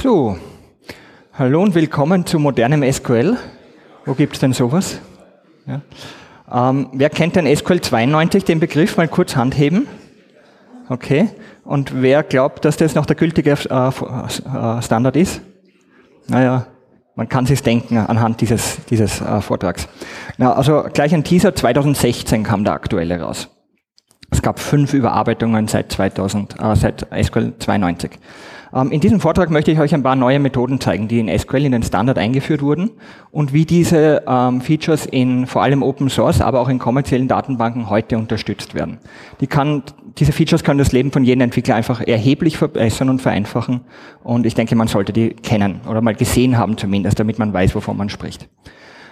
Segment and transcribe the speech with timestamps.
[0.00, 0.38] So,
[1.32, 3.36] hallo und willkommen zu modernem SQL.
[4.04, 5.00] Wo gibt es denn sowas?
[5.66, 5.80] Ja.
[6.70, 8.96] Ähm, wer kennt den SQL 92, den Begriff?
[8.96, 9.88] Mal kurz Hand heben.
[10.88, 11.30] Okay.
[11.64, 15.40] Und wer glaubt, dass das noch der gültige äh, äh Standard ist?
[16.28, 16.68] Naja,
[17.16, 19.88] man kann sich denken anhand dieses, dieses äh, Vortrags.
[20.36, 23.48] Na, also gleich ein Teaser, 2016 kam der aktuelle raus.
[24.30, 28.12] Es gab fünf Überarbeitungen seit, 2000, äh, seit SQL 92.
[28.74, 31.64] Ähm, in diesem Vortrag möchte ich euch ein paar neue Methoden zeigen, die in SQL
[31.64, 32.90] in den Standard eingeführt wurden
[33.30, 37.90] und wie diese ähm, Features in vor allem Open Source, aber auch in kommerziellen Datenbanken
[37.90, 38.98] heute unterstützt werden.
[39.40, 39.82] Die kann,
[40.18, 43.82] diese Features können das Leben von jedem Entwickler einfach erheblich verbessern und vereinfachen
[44.22, 47.74] und ich denke, man sollte die kennen oder mal gesehen haben zumindest, damit man weiß,
[47.74, 48.48] wovon man spricht.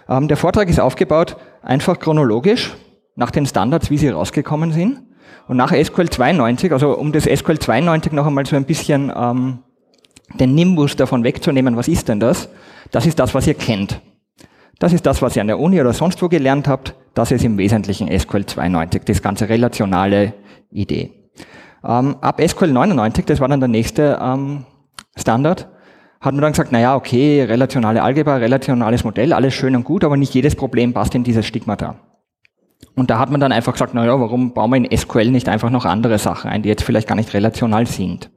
[0.09, 2.74] Ähm, der Vortrag ist aufgebaut einfach chronologisch
[3.16, 5.00] nach den Standards, wie sie rausgekommen sind
[5.48, 9.58] und nach SQL 92, also um das SQL 92 noch einmal so ein bisschen ähm,
[10.34, 12.48] den Nimbus davon wegzunehmen, was ist denn das?
[12.90, 14.01] Das ist das, was ihr kennt.
[14.78, 16.95] Das ist das, was ihr an der Uni oder sonst wo gelernt habt.
[17.14, 20.34] Das ist im Wesentlichen SQL 92, das ganze relationale
[20.70, 21.12] Idee.
[21.84, 24.66] Ähm, ab SQL 99, das war dann der nächste ähm,
[25.16, 25.68] Standard,
[26.20, 30.16] hat man dann gesagt, naja, okay, relationale Algebra, relationales Modell, alles schön und gut, aber
[30.16, 31.96] nicht jedes Problem passt in dieses Stigmata.
[32.95, 35.71] Und da hat man dann einfach gesagt, naja, warum bauen wir in SQL nicht einfach
[35.71, 38.30] noch andere Sachen ein, die jetzt vielleicht gar nicht relational sind.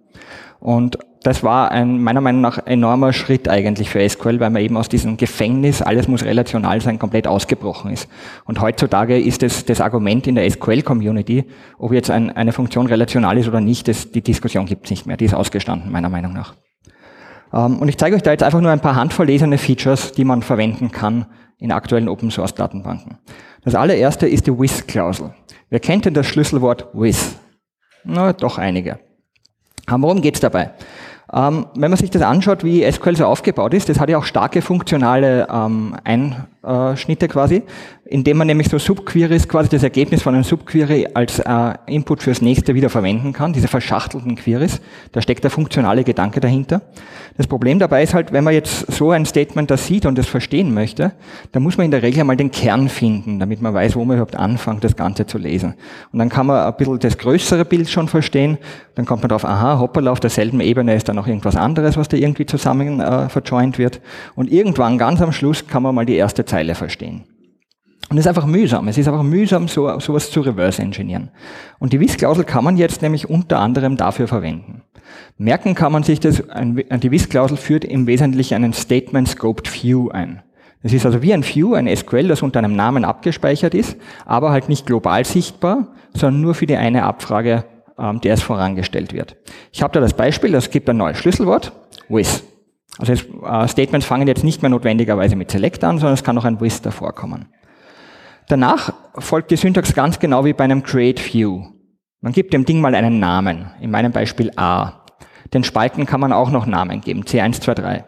[0.60, 4.78] Und das war ein meiner Meinung nach enormer Schritt eigentlich für SQL, weil man eben
[4.78, 8.10] aus diesem Gefängnis, alles muss relational sein, komplett ausgebrochen ist.
[8.46, 11.46] Und heutzutage ist es das Argument in der SQL-Community,
[11.78, 15.06] ob jetzt ein, eine Funktion relational ist oder nicht, das, die Diskussion gibt es nicht
[15.06, 15.18] mehr.
[15.18, 16.56] Die ist ausgestanden, meiner Meinung nach.
[17.54, 20.42] Ähm, und ich zeige euch da jetzt einfach nur ein paar handverlesene Features, die man
[20.42, 21.26] verwenden kann
[21.58, 23.18] in aktuellen Open-Source-Datenbanken.
[23.64, 25.34] Das allererste ist die with-Klausel.
[25.70, 27.36] Wer kennt denn das Schlüsselwort with?
[28.04, 29.00] Na, doch einige.
[29.88, 30.72] Worum geht es dabei?
[31.32, 34.24] Ähm, wenn man sich das anschaut, wie SQL so aufgebaut ist, das hat ja auch
[34.24, 37.64] starke funktionale ähm, Einschnitte quasi,
[38.10, 42.42] indem man nämlich so Subqueries, quasi das Ergebnis von einem Subquery als äh, Input fürs
[42.42, 44.82] nächste wieder verwenden kann, diese verschachtelten Queries.
[45.12, 46.82] Da steckt der funktionale Gedanke dahinter.
[47.38, 50.26] Das Problem dabei ist halt, wenn man jetzt so ein Statement da sieht und das
[50.26, 51.14] verstehen möchte,
[51.52, 54.18] dann muss man in der Regel einmal den Kern finden, damit man weiß, wo man
[54.18, 55.76] überhaupt anfängt, das Ganze zu lesen.
[56.12, 58.58] Und dann kann man ein bisschen das größere Bild schon verstehen.
[58.96, 62.08] Dann kommt man drauf, aha, hoppala, auf derselben Ebene ist dann noch irgendwas anderes, was
[62.08, 64.02] da irgendwie zusammen äh, verjoint wird.
[64.36, 67.24] Und irgendwann, ganz am Schluss, kann man mal die erste Zeile verstehen.
[68.10, 68.88] Und es ist einfach mühsam.
[68.88, 71.30] Es ist einfach mühsam, so, sowas zu reverse engineeren.
[71.78, 74.82] Und die WIS-Klausel kann man jetzt nämlich unter anderem dafür verwenden.
[75.38, 80.42] Merken kann man sich das, die WIS-Klausel führt im Wesentlichen einen Statement Scoped View ein.
[80.82, 84.52] Das ist also wie ein View, ein SQL, das unter einem Namen abgespeichert ist, aber
[84.52, 87.66] halt nicht global sichtbar, sondern nur für die eine Abfrage,
[87.98, 89.36] ähm, der es vorangestellt wird.
[89.74, 91.74] Ich habe da das Beispiel, es gibt ein neues Schlüsselwort,
[92.08, 92.46] with.
[92.98, 96.46] Also äh, Statements fangen jetzt nicht mehr notwendigerweise mit Select an, sondern es kann auch
[96.46, 97.48] ein with davor kommen.
[98.50, 101.68] Danach folgt die Syntax ganz genau wie bei einem Create View.
[102.20, 105.04] Man gibt dem Ding mal einen Namen, in meinem Beispiel A.
[105.54, 108.06] Den Spalten kann man auch noch Namen geben, C1, 2, 3.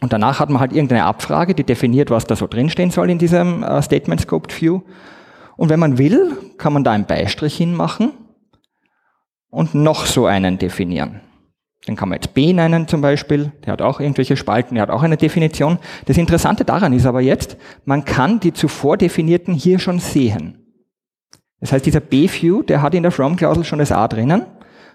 [0.00, 3.18] Und danach hat man halt irgendeine Abfrage, die definiert, was da so drinstehen soll in
[3.18, 4.80] diesem äh, Statement Scoped View.
[5.58, 8.12] Und wenn man will, kann man da einen Beistrich hinmachen
[9.50, 11.20] und noch so einen definieren.
[11.88, 14.90] Den kann man jetzt B nennen zum Beispiel, der hat auch irgendwelche Spalten, der hat
[14.90, 15.78] auch eine Definition.
[16.04, 20.58] Das Interessante daran ist aber jetzt, man kann die zuvor definierten hier schon sehen.
[21.60, 24.46] Das heißt, dieser B-View, der hat in der From-Klausel schon das A drinnen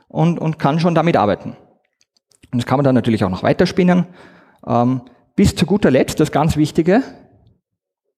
[0.07, 1.55] und, und kann schon damit arbeiten.
[2.51, 4.05] Und das kann man dann natürlich auch noch weiterspinnen.
[4.65, 5.01] Ähm,
[5.35, 7.03] bis zu guter Letzt, das ganz Wichtige,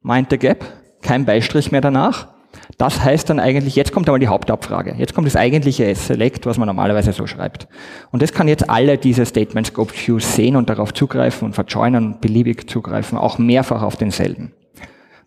[0.02, 0.66] Mind the Gap,
[1.02, 2.37] kein Beistrich mehr danach.
[2.78, 4.96] Das heißt dann eigentlich, jetzt kommt einmal die Hauptabfrage.
[4.98, 7.68] Jetzt kommt das eigentliche Select, was man normalerweise so schreibt.
[8.12, 12.14] Und das kann jetzt alle diese Statement Scope Views sehen und darauf zugreifen und verjoinen
[12.14, 14.54] und beliebig zugreifen, auch mehrfach auf denselben.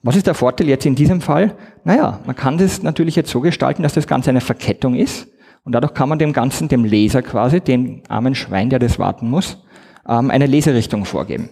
[0.03, 1.57] Was ist der Vorteil jetzt in diesem Fall?
[1.85, 5.29] Naja, man kann das natürlich jetzt so gestalten, dass das Ganze eine Verkettung ist.
[5.65, 9.29] Und dadurch kann man dem Ganzen, dem Leser quasi, dem armen Schwein, der das warten
[9.29, 9.63] muss,
[10.09, 11.51] ähm, eine Leserichtung vorgeben.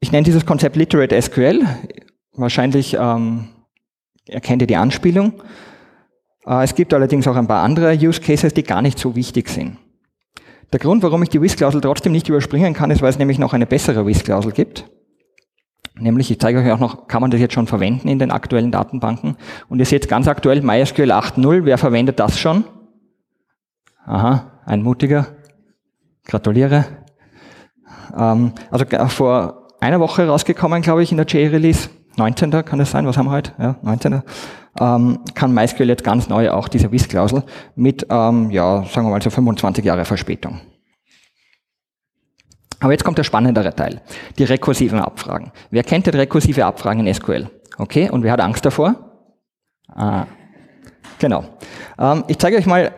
[0.00, 1.66] Ich nenne dieses Konzept Literate SQL.
[2.34, 3.48] Wahrscheinlich ähm,
[4.26, 5.42] erkennt ihr die Anspielung.
[6.46, 9.48] Äh, es gibt allerdings auch ein paar andere Use Cases, die gar nicht so wichtig
[9.48, 9.78] sind.
[10.72, 13.52] Der Grund, warum ich die WIS-Klausel trotzdem nicht überspringen kann, ist, weil es nämlich noch
[13.52, 14.88] eine bessere WIS-Klausel gibt.
[15.94, 18.72] Nämlich, ich zeige euch auch noch, kann man das jetzt schon verwenden in den aktuellen
[18.72, 19.36] Datenbanken.
[19.68, 21.66] Und ihr seht ganz aktuell MySQL 8.0.
[21.66, 22.64] Wer verwendet das schon?
[24.06, 25.26] Aha, ein mutiger.
[26.24, 26.86] Gratuliere.
[28.16, 31.90] Ähm, also vor einer Woche rausgekommen, glaube ich, in der J-Release.
[32.16, 32.50] 19.
[32.64, 33.06] kann das sein?
[33.06, 33.52] Was haben wir heute?
[33.58, 34.22] Ja, 19.
[34.80, 37.44] ähm, kann MySQL jetzt ganz neu auch diese WIS-Klausel
[37.74, 40.60] mit, ähm, ja, sagen wir mal so 25 Jahre Verspätung.
[42.80, 44.00] Aber jetzt kommt der spannendere Teil,
[44.38, 45.52] die rekursiven Abfragen.
[45.70, 47.48] Wer kennt denn rekursive Abfragen in SQL?
[47.78, 48.96] Okay, und wer hat Angst davor?
[49.88, 50.26] Ah,
[51.18, 51.44] genau.
[51.98, 52.92] Ähm, ich zeige euch mal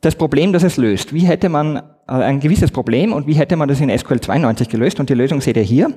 [0.00, 1.12] das Problem, das es löst.
[1.12, 1.82] Wie hätte man äh,
[2.12, 5.00] ein gewisses Problem und wie hätte man das in SQL 92 gelöst?
[5.00, 5.92] Und die Lösung seht ihr hier.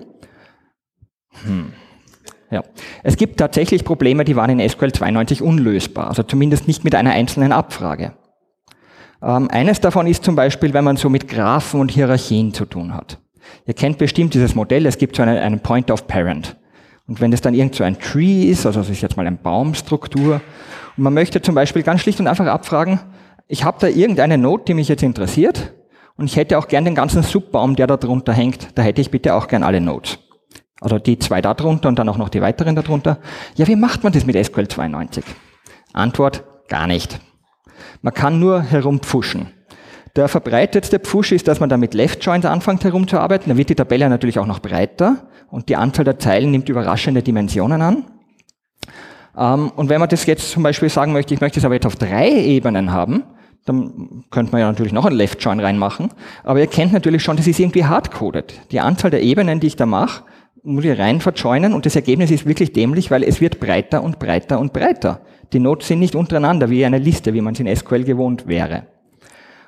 [1.43, 1.73] Hm.
[2.51, 2.63] Ja.
[3.03, 7.11] Es gibt tatsächlich Probleme, die waren in SQL 92 unlösbar, also zumindest nicht mit einer
[7.11, 8.13] einzelnen Abfrage.
[9.21, 12.93] Ähm, eines davon ist zum Beispiel, wenn man so mit Graphen und Hierarchien zu tun
[12.93, 13.19] hat.
[13.65, 16.55] Ihr kennt bestimmt dieses Modell, es gibt so eine, einen Point of Parent.
[17.07, 19.35] Und wenn das dann irgend so ein Tree ist, also das ist jetzt mal eine
[19.35, 20.41] Baumstruktur,
[20.97, 22.99] und man möchte zum Beispiel ganz schlicht und einfach abfragen,
[23.47, 25.73] ich habe da irgendeine Note, die mich jetzt interessiert,
[26.17, 29.09] und ich hätte auch gern den ganzen Subbaum, der da drunter hängt, da hätte ich
[29.09, 30.19] bitte auch gern alle Nodes.
[30.81, 33.19] Also die zwei da drunter und dann auch noch die weiteren darunter.
[33.55, 35.23] Ja, wie macht man das mit SQL 92?
[35.93, 37.19] Antwort, gar nicht.
[38.01, 39.53] Man kann nur herumpfuschen.
[40.15, 43.49] Der verbreitetste Pfusch ist, dass man da mit Left Joins anfängt herumzuarbeiten.
[43.49, 47.21] Dann wird die Tabelle natürlich auch noch breiter und die Anzahl der Zeilen nimmt überraschende
[47.21, 48.05] Dimensionen an.
[49.37, 51.85] Ähm, und wenn man das jetzt zum Beispiel sagen möchte, ich möchte es aber jetzt
[51.85, 53.23] auf drei Ebenen haben,
[53.65, 56.09] dann könnte man ja natürlich noch einen Left Join reinmachen.
[56.43, 58.53] Aber ihr kennt natürlich schon, das ist irgendwie hardcoded.
[58.71, 60.23] Die Anzahl der Ebenen, die ich da mache,
[60.63, 64.19] muss ich rein verjoinen und das Ergebnis ist wirklich dämlich, weil es wird breiter und
[64.19, 65.21] breiter und breiter.
[65.53, 68.83] Die Notes sind nicht untereinander wie eine Liste, wie man es in SQL gewohnt wäre.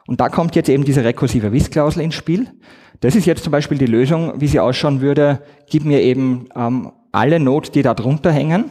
[0.07, 2.47] Und da kommt jetzt eben diese rekursive WIS-Klausel ins Spiel.
[2.99, 6.91] Das ist jetzt zum Beispiel die Lösung, wie sie ausschauen würde, gib mir eben ähm,
[7.11, 8.65] alle Notes, die da drunter hängen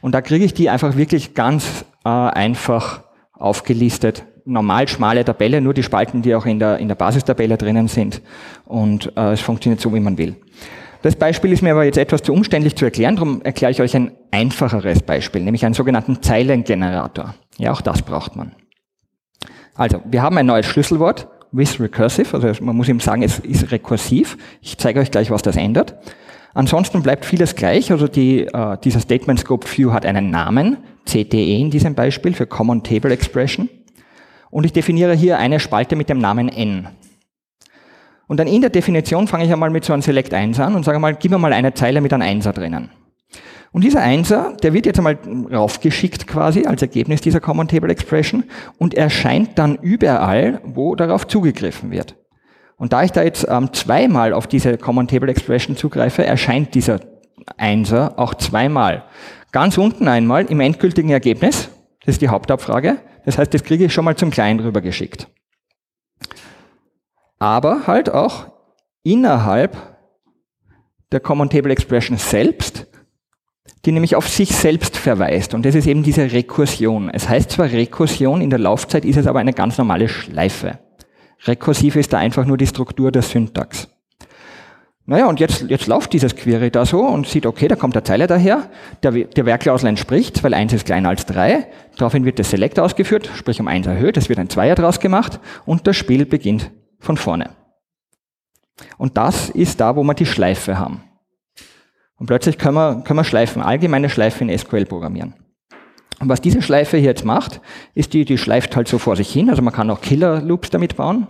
[0.00, 3.02] und da kriege ich die einfach wirklich ganz äh, einfach
[3.32, 4.24] aufgelistet.
[4.44, 8.22] Normal schmale Tabelle, nur die Spalten, die auch in der, in der Basistabelle drinnen sind
[8.64, 10.36] und äh, es funktioniert so, wie man will.
[11.06, 13.94] Das Beispiel ist mir aber jetzt etwas zu umständlich zu erklären, darum erkläre ich euch
[13.94, 17.36] ein einfacheres Beispiel, nämlich einen sogenannten Zeilengenerator.
[17.58, 18.56] Ja, auch das braucht man.
[19.76, 23.70] Also, wir haben ein neues Schlüsselwort, with recursive, also man muss ihm sagen, es ist
[23.70, 24.36] rekursiv.
[24.60, 25.94] Ich zeige euch gleich, was das ändert.
[26.54, 31.60] Ansonsten bleibt vieles gleich, also die, äh, dieser Statement Scope View hat einen Namen, CTE
[31.60, 33.68] in diesem Beispiel für Common Table Expression.
[34.50, 36.88] Und ich definiere hier eine Spalte mit dem Namen n.
[38.28, 40.84] Und dann in der Definition fange ich einmal mit so einem Select 1 an und
[40.84, 42.90] sage mal, gib mir mal eine Zeile mit einem Einser drinnen.
[43.72, 45.18] Und dieser Einser, der wird jetzt einmal
[45.52, 48.44] raufgeschickt quasi als Ergebnis dieser Common Table Expression
[48.78, 52.16] und erscheint dann überall, wo darauf zugegriffen wird.
[52.78, 57.00] Und da ich da jetzt ähm, zweimal auf diese Common Table Expression zugreife, erscheint dieser
[57.56, 59.04] Einser auch zweimal.
[59.52, 61.68] Ganz unten einmal im endgültigen Ergebnis,
[62.04, 65.28] das ist die Hauptabfrage, das heißt, das kriege ich schon mal zum Kleinen rübergeschickt
[67.38, 68.46] aber halt auch
[69.02, 69.76] innerhalb
[71.12, 72.86] der Common Table Expression selbst,
[73.84, 75.54] die nämlich auf sich selbst verweist.
[75.54, 77.10] Und das ist eben diese Rekursion.
[77.10, 80.80] Es heißt zwar Rekursion, in der Laufzeit ist es aber eine ganz normale Schleife.
[81.44, 83.88] Rekursiv ist da einfach nur die Struktur der Syntax.
[85.08, 88.02] Naja, und jetzt, jetzt läuft dieses Query da so und sieht, okay, da kommt der
[88.02, 88.68] Zeile daher,
[89.04, 93.30] der, der Werklausel entspricht, weil 1 ist kleiner als 3, daraufhin wird der Select ausgeführt,
[93.36, 96.72] sprich um 1 erhöht, es wird ein Zweier draus gemacht und das Spiel beginnt
[97.06, 97.50] von vorne.
[98.98, 101.02] Und das ist da, wo wir die Schleife haben.
[102.18, 105.34] Und plötzlich können wir, können wir Schleifen, allgemeine Schleife in SQL programmieren.
[106.18, 107.60] Und was diese Schleife hier jetzt macht,
[107.94, 109.50] ist die, die schleift halt so vor sich hin.
[109.50, 111.26] Also man kann auch Killer-Loops damit bauen.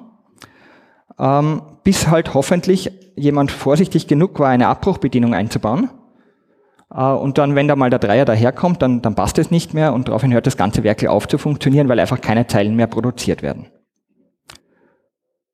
[1.19, 5.91] Ähm, bis halt hoffentlich jemand vorsichtig genug war, eine Abbruchbedienung einzubauen.
[6.95, 9.93] Äh, und dann, wenn da mal der Dreier daherkommt, dann, dann passt es nicht mehr
[9.93, 13.43] und daraufhin hört das ganze Werkel auf zu funktionieren, weil einfach keine Zeilen mehr produziert
[13.43, 13.67] werden.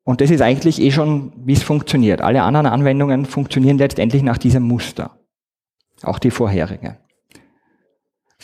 [0.04, 2.21] Und das ist eigentlich eh schon, wie es funktioniert.
[2.21, 5.18] Alle anderen Anwendungen funktionieren letztendlich nach diesem Muster.
[6.02, 6.99] Auch die vorherige.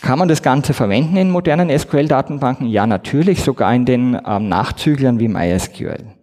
[0.01, 2.69] Kann man das Ganze verwenden in modernen SQL-Datenbanken?
[2.69, 6.15] Ja, natürlich, sogar in den ähm, Nachzüglern wie MySQL.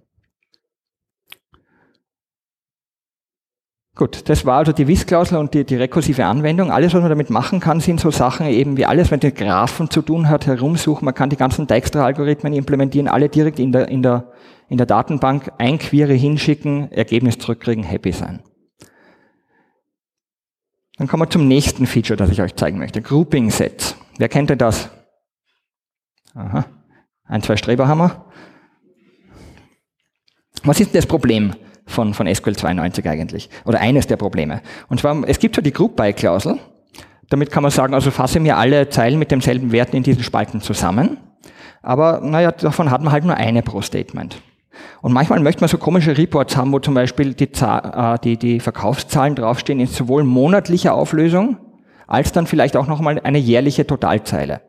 [3.95, 6.69] Gut, das war also die WIS-Klausel und die, die, rekursive Anwendung.
[6.69, 9.89] Alles, was man damit machen kann, sind so Sachen eben wie alles, was mit Graphen
[9.89, 11.05] zu tun hat, herumsuchen.
[11.05, 14.31] Man kann die ganzen Dijkstra-Algorithmen implementieren, alle direkt in der, in, der,
[14.69, 18.41] in der Datenbank ein Query hinschicken, Ergebnis zurückkriegen, happy sein.
[20.97, 23.01] Dann kommen wir zum nächsten Feature, das ich euch zeigen möchte.
[23.01, 23.95] Grouping Sets.
[24.17, 24.89] Wer kennt denn das?
[26.33, 26.65] Aha.
[27.25, 28.25] Ein, zwei Streberhammer.
[30.63, 31.53] Was ist denn das Problem?
[31.85, 33.49] von, von SQL 92 eigentlich.
[33.65, 34.61] Oder eines der Probleme.
[34.89, 36.59] Und zwar, es gibt so die Group-by-Klausel.
[37.29, 40.61] Damit kann man sagen, also fasse mir alle Zeilen mit demselben Wert in diesen Spalten
[40.61, 41.17] zusammen.
[41.81, 44.41] Aber naja, davon hat man halt nur eine pro Statement.
[45.01, 48.59] Und manchmal möchte man so komische Reports haben, wo zum Beispiel die, äh, die, die
[48.59, 51.57] Verkaufszahlen draufstehen in sowohl monatlicher Auflösung
[52.07, 54.61] als dann vielleicht auch nochmal eine jährliche Totalzeile.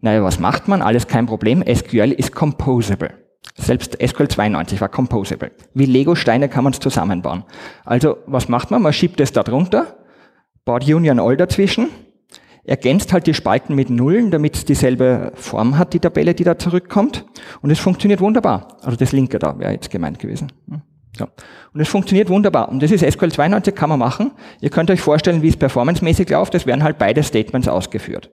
[0.00, 0.82] Naja, was macht man?
[0.82, 1.62] Alles kein Problem.
[1.62, 3.10] SQL ist composable.
[3.56, 5.52] Selbst SQL 92 war composable.
[5.74, 7.44] Wie Lego-Steine kann man es zusammenbauen.
[7.84, 8.82] Also, was macht man?
[8.82, 9.96] Man schiebt es da drunter,
[10.64, 11.88] baut Union All dazwischen,
[12.64, 16.58] ergänzt halt die Spalten mit Nullen, damit es dieselbe Form hat, die Tabelle, die da
[16.58, 17.24] zurückkommt.
[17.60, 18.78] Und es funktioniert wunderbar.
[18.82, 20.52] Also das linke da wäre jetzt gemeint gewesen.
[20.68, 20.82] Hm.
[21.18, 21.28] Ja.
[21.72, 22.68] Und es funktioniert wunderbar.
[22.68, 24.32] Und das ist SQL 92, kann man machen.
[24.60, 26.54] Ihr könnt euch vorstellen, wie es performancemäßig läuft.
[26.54, 28.30] Es werden halt beide Statements ausgeführt.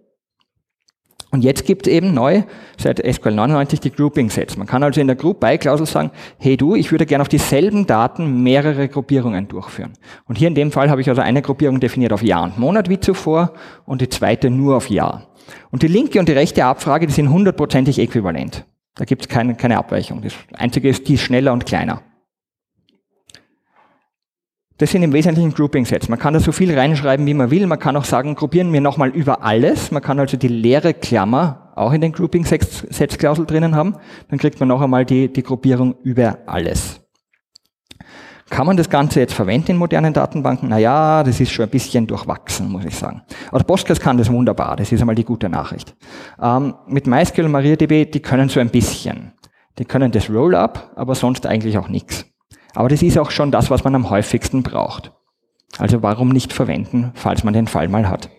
[1.32, 2.44] Und jetzt gibt es eben neu,
[2.78, 4.58] seit SQL 99, die Grouping Sets.
[4.58, 7.30] Man kann also in der Group by Klausel sagen, hey du, ich würde gerne auf
[7.30, 9.94] dieselben Daten mehrere Gruppierungen durchführen.
[10.28, 12.90] Und hier in dem Fall habe ich also eine Gruppierung definiert auf Jahr und Monat
[12.90, 13.54] wie zuvor
[13.86, 15.28] und die zweite nur auf Jahr.
[15.72, 18.66] Und die linke und die rechte Abfrage, die sind hundertprozentig äquivalent.
[18.96, 20.22] Da gibt es keine, keine Abweichung.
[20.22, 22.02] Das Einzige ist, die ist schneller und kleiner.
[24.82, 26.10] Das sind im Wesentlichen Grouping-Sets.
[26.10, 27.68] Man kann da so viel reinschreiben, wie man will.
[27.68, 29.92] Man kann auch sagen, gruppieren wir nochmal über alles.
[29.92, 33.98] Man kann also die leere Klammer auch in den Grouping-Sets-Klausel drinnen haben.
[34.30, 37.00] Dann kriegt man noch einmal die, die Gruppierung über alles.
[38.50, 40.70] Kann man das Ganze jetzt verwenden in modernen Datenbanken?
[40.70, 43.22] Naja, das ist schon ein bisschen durchwachsen, muss ich sagen.
[43.52, 44.78] Aber Postgres kann das wunderbar.
[44.78, 45.96] Das ist einmal die gute Nachricht.
[46.42, 49.34] Ähm, mit MySQL und MariaDB, die können so ein bisschen.
[49.78, 52.31] Die können das Rollup, aber sonst eigentlich auch nichts.
[52.74, 55.12] Aber das ist auch schon das, was man am häufigsten braucht.
[55.78, 58.30] Also warum nicht verwenden, falls man den Fall mal hat.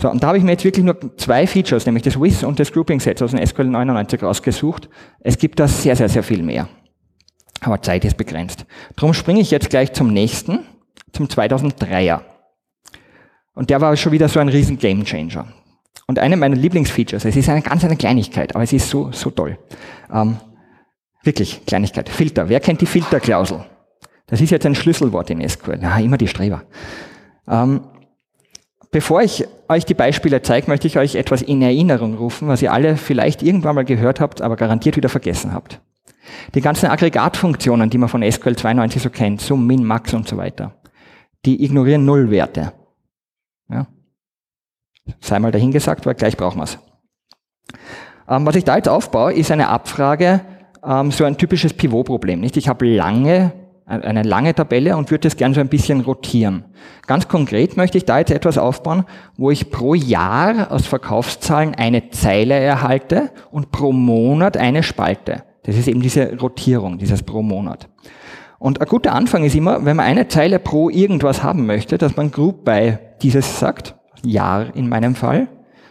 [0.00, 2.60] So, und da habe ich mir jetzt wirklich nur zwei Features, nämlich das WIS und
[2.60, 4.90] das Grouping Set aus dem SQL 99 rausgesucht.
[5.20, 6.68] Es gibt da sehr, sehr, sehr viel mehr.
[7.60, 8.66] Aber Zeit ist begrenzt.
[8.96, 10.60] Darum springe ich jetzt gleich zum nächsten,
[11.12, 12.20] zum 2003er.
[13.54, 15.46] Und der war schon wieder so ein riesen Gamechanger.
[16.06, 19.30] Und eine meiner Lieblingsfeatures, es ist eine ganz eine Kleinigkeit, aber es ist so, so
[19.30, 19.58] toll.
[20.12, 20.36] Ähm,
[21.26, 22.08] Wirklich, Kleinigkeit.
[22.08, 22.48] Filter.
[22.48, 23.64] Wer kennt die Filterklausel?
[24.28, 25.80] Das ist jetzt ein Schlüsselwort in SQL.
[25.82, 26.62] Ja, immer die Streber.
[27.48, 27.80] Ähm,
[28.92, 32.72] bevor ich euch die Beispiele zeige, möchte ich euch etwas in Erinnerung rufen, was ihr
[32.72, 35.80] alle vielleicht irgendwann mal gehört habt, aber garantiert wieder vergessen habt.
[36.54, 40.36] Die ganzen Aggregatfunktionen, die man von SQL 92 so kennt, Sum, Min, Max und so
[40.36, 40.76] weiter,
[41.44, 42.72] die ignorieren Nullwerte.
[43.68, 43.88] Ja?
[45.20, 46.78] Sei mal dahingesagt, weil gleich brauchen wir es.
[48.28, 50.40] Ähm, was ich da jetzt aufbaue, ist eine Abfrage,
[50.86, 52.40] ähm, so ein typisches Pivot-Problem.
[52.40, 52.56] Nicht?
[52.56, 53.52] Ich habe lange,
[53.86, 56.64] eine lange Tabelle und würde das gerne so ein bisschen rotieren.
[57.06, 59.04] Ganz konkret möchte ich da jetzt etwas aufbauen,
[59.36, 65.44] wo ich pro Jahr aus Verkaufszahlen eine Zeile erhalte und pro Monat eine Spalte.
[65.64, 67.88] Das ist eben diese Rotierung, dieses pro Monat.
[68.58, 72.16] Und ein guter Anfang ist immer, wenn man eine Zeile pro irgendwas haben möchte, dass
[72.16, 75.48] man Group by dieses sagt, Jahr in meinem Fall.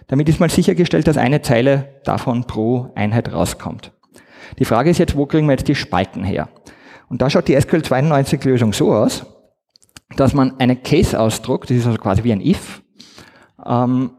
[0.08, 3.92] Damit ist mal sichergestellt, dass eine Zeile davon pro Einheit rauskommt.
[4.60, 6.50] Die Frage ist jetzt, wo kriegen wir jetzt die Spalten her?
[7.10, 9.26] Und da schaut die SQL 92 Lösung so aus,
[10.16, 12.82] dass man einen Case-Ausdruck, das ist also quasi wie ein if,
[13.66, 14.12] ähm,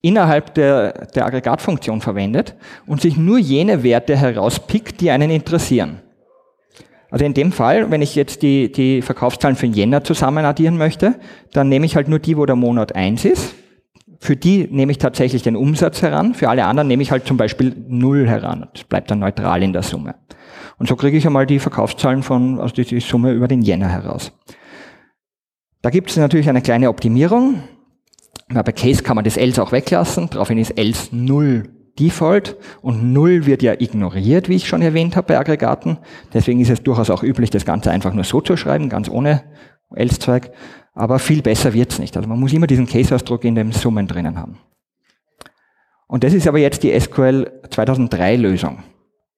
[0.00, 2.54] innerhalb der, der Aggregatfunktion verwendet
[2.86, 6.00] und sich nur jene Werte herauspickt, die einen interessieren.
[7.10, 11.18] Also in dem Fall, wenn ich jetzt die, die Verkaufszahlen für Jänner zusammen addieren möchte,
[11.52, 13.54] dann nehme ich halt nur die, wo der Monat eins ist
[14.18, 17.36] für die nehme ich tatsächlich den Umsatz heran, für alle anderen nehme ich halt zum
[17.36, 18.68] Beispiel null heran.
[18.74, 20.16] Das bleibt dann neutral in der Summe.
[20.78, 24.32] Und so kriege ich einmal die Verkaufszahlen von, also die Summe über den Jänner heraus.
[25.82, 27.62] Da gibt es natürlich eine kleine Optimierung.
[28.48, 30.28] Bei Case kann man das else auch weglassen.
[30.30, 35.26] Daraufhin ist else null Default und null wird ja ignoriert, wie ich schon erwähnt habe
[35.26, 35.98] bei Aggregaten.
[36.32, 39.42] Deswegen ist es durchaus auch üblich, das Ganze einfach nur so zu schreiben, ganz ohne
[39.94, 40.50] else-Zeug.
[40.98, 42.16] Aber viel besser wird's nicht.
[42.16, 44.58] Also man muss immer diesen Case-Ausdruck in den Summen drinnen haben.
[46.08, 48.82] Und das ist aber jetzt die SQL 2003 Lösung.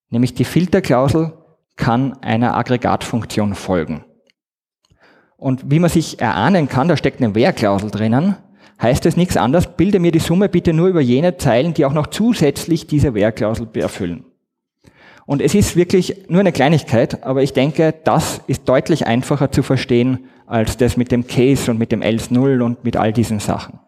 [0.09, 1.35] Nämlich die Filterklausel
[1.77, 4.07] kann einer Aggregatfunktion folgen.
[5.37, 8.37] Und wie man sich erahnen kann, da steckt eine Where-Klausel drinnen,
[8.81, 11.93] heißt es nichts anderes, bilde mir die Summe bitte nur über jene Zeilen, die auch
[11.93, 14.25] noch zusätzlich diese Where-Klausel erfüllen.
[15.31, 19.63] Und es ist wirklich nur eine Kleinigkeit, aber ich denke, das ist deutlich einfacher zu
[19.63, 23.39] verstehen als das mit dem Case und mit dem else 0 und mit all diesen
[23.39, 23.79] Sachen.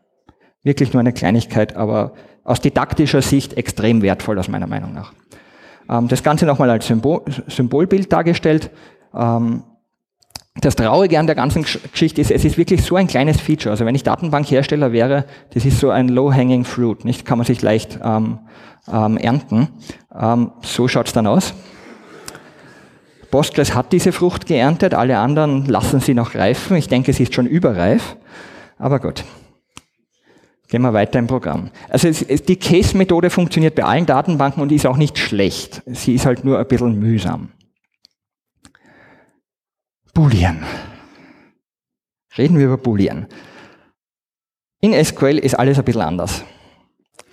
[0.62, 2.12] Wirklich nur eine Kleinigkeit, aber
[2.44, 5.14] aus didaktischer Sicht extrem wertvoll aus meiner Meinung nach.
[5.90, 8.70] Ähm, das Ganze nochmal als Symbol, Symbolbild dargestellt.
[9.12, 9.64] Ähm,
[10.60, 13.70] das Traurige an der ganzen Geschichte ist, es ist wirklich so ein kleines Feature.
[13.70, 17.24] Also wenn ich Datenbankhersteller wäre, das ist so ein low-hanging fruit, nicht?
[17.24, 18.38] Kann man sich leicht ähm,
[18.92, 19.68] ähm, ernten.
[20.14, 21.54] Ähm, so schaut's dann aus.
[23.30, 26.76] Postgres hat diese Frucht geerntet, alle anderen lassen sie noch reifen.
[26.76, 28.16] Ich denke, sie ist schon überreif,
[28.78, 29.24] aber gut.
[30.68, 31.70] Gehen wir weiter im Programm.
[31.88, 35.82] Also es, es, die Case-Methode funktioniert bei allen Datenbanken und ist auch nicht schlecht.
[35.86, 37.48] Sie ist halt nur ein bisschen mühsam.
[40.14, 40.62] Boolean.
[42.36, 43.26] Reden wir über Boolean.
[44.82, 46.44] In SQL ist alles ein bisschen anders.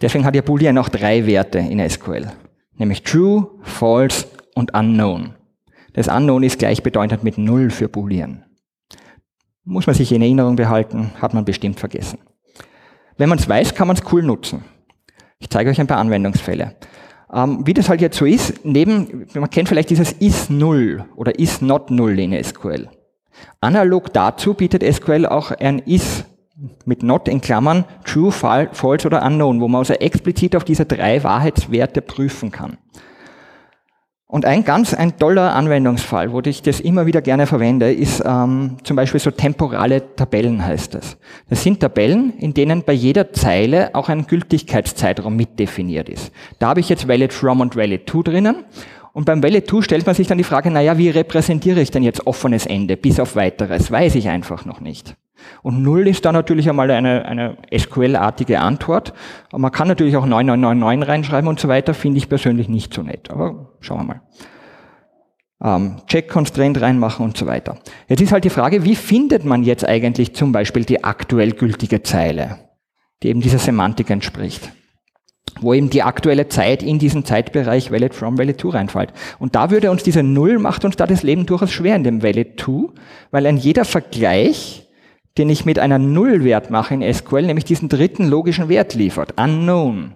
[0.02, 2.32] Deswegen hat ja Boolean auch drei Werte in SQL,
[2.78, 5.34] nämlich true, false und unknown.
[5.92, 8.46] Das unknown ist gleichbedeutend mit null für Boolean.
[9.66, 12.20] Muss man sich in Erinnerung behalten, hat man bestimmt vergessen.
[13.18, 14.64] Wenn man es weiß, kann man es cool nutzen.
[15.40, 16.78] Ich zeige euch ein paar Anwendungsfälle.
[17.32, 21.38] Ähm, wie das halt jetzt so ist, neben, man kennt vielleicht dieses is null oder
[21.38, 22.90] is not null in SQL.
[23.62, 26.26] Analog dazu bietet SQL auch ein is
[26.86, 31.24] mit not in Klammern true, false oder unknown, wo man also explizit auf diese drei
[31.24, 32.78] Wahrheitswerte prüfen kann.
[34.32, 38.78] Und ein ganz ein toller Anwendungsfall, wo ich das immer wieder gerne verwende, ist ähm,
[38.84, 41.18] zum Beispiel so temporale Tabellen heißt das.
[41.50, 46.32] Das sind Tabellen, in denen bei jeder Zeile auch ein Gültigkeitszeitraum mitdefiniert ist.
[46.60, 48.66] Da habe ich jetzt valid from und valid to drinnen.
[49.14, 52.04] Und beim valid to stellt man sich dann die Frage, naja, wie repräsentiere ich denn
[52.04, 53.90] jetzt offenes Ende bis auf weiteres?
[53.90, 55.16] Weiß ich einfach noch nicht.
[55.62, 59.14] Und Null ist da natürlich einmal eine, eine SQL-artige Antwort.
[59.50, 63.02] Aber man kann natürlich auch 9999 reinschreiben und so weiter, finde ich persönlich nicht so
[63.02, 63.30] nett.
[63.30, 64.22] Aber schauen wir mal.
[65.62, 67.78] Ähm, Check-Constraint reinmachen und so weiter.
[68.08, 72.02] Jetzt ist halt die Frage, wie findet man jetzt eigentlich zum Beispiel die aktuell gültige
[72.02, 72.60] Zeile,
[73.22, 74.72] die eben dieser Semantik entspricht?
[75.62, 79.14] wo eben die aktuelle Zeit in diesen Zeitbereich valid from, valid to reinfällt.
[79.40, 82.24] Und da würde uns diese Null, macht uns da das Leben durchaus schwer in dem
[82.24, 82.94] valid to,
[83.32, 84.88] weil ein jeder Vergleich
[85.40, 90.14] den ich mit einer Nullwert mache in SQL, nämlich diesen dritten logischen Wert liefert, unknown.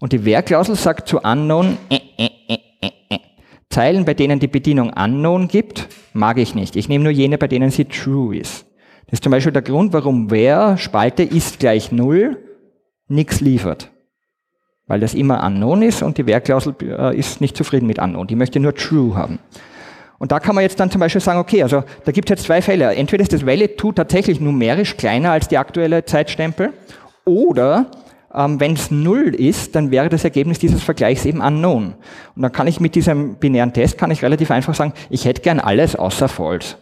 [0.00, 3.18] Und die Werklausel sagt zu unknown, äh, äh, äh, äh, äh.
[3.70, 6.76] Zeilen, bei denen die Bedienung unknown gibt, mag ich nicht.
[6.76, 8.66] Ich nehme nur jene, bei denen sie true ist.
[9.06, 12.36] Das ist zum Beispiel der Grund, warum where Spalte ist gleich null
[13.06, 13.92] nichts liefert.
[14.86, 18.26] Weil das immer unknown ist und die Werklausel äh, ist nicht zufrieden mit unknown.
[18.26, 19.38] Die möchte nur true haben.
[20.18, 22.46] Und da kann man jetzt dann zum Beispiel sagen, okay, also da gibt es jetzt
[22.46, 22.94] zwei Fälle.
[22.94, 26.72] Entweder ist das Valid to tatsächlich numerisch kleiner als die aktuelle Zeitstempel
[27.24, 27.90] oder
[28.34, 31.94] ähm, wenn es null ist, dann wäre das Ergebnis dieses Vergleichs eben unknown.
[32.34, 35.42] Und dann kann ich mit diesem binären Test kann ich relativ einfach sagen, ich hätte
[35.42, 36.76] gern alles außer false.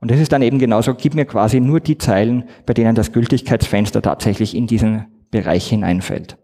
[0.00, 3.12] Und das ist dann eben genauso, gib mir quasi nur die Zeilen, bei denen das
[3.12, 6.38] Gültigkeitsfenster tatsächlich in diesen Bereich hineinfällt.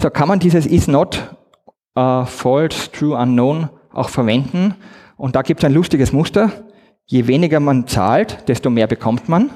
[0.00, 1.36] So kann man dieses is not
[1.98, 4.74] uh, false, true, unknown auch verwenden.
[5.16, 6.50] Und da gibt es ein lustiges Muster.
[7.06, 9.50] Je weniger man zahlt, desto mehr bekommt man.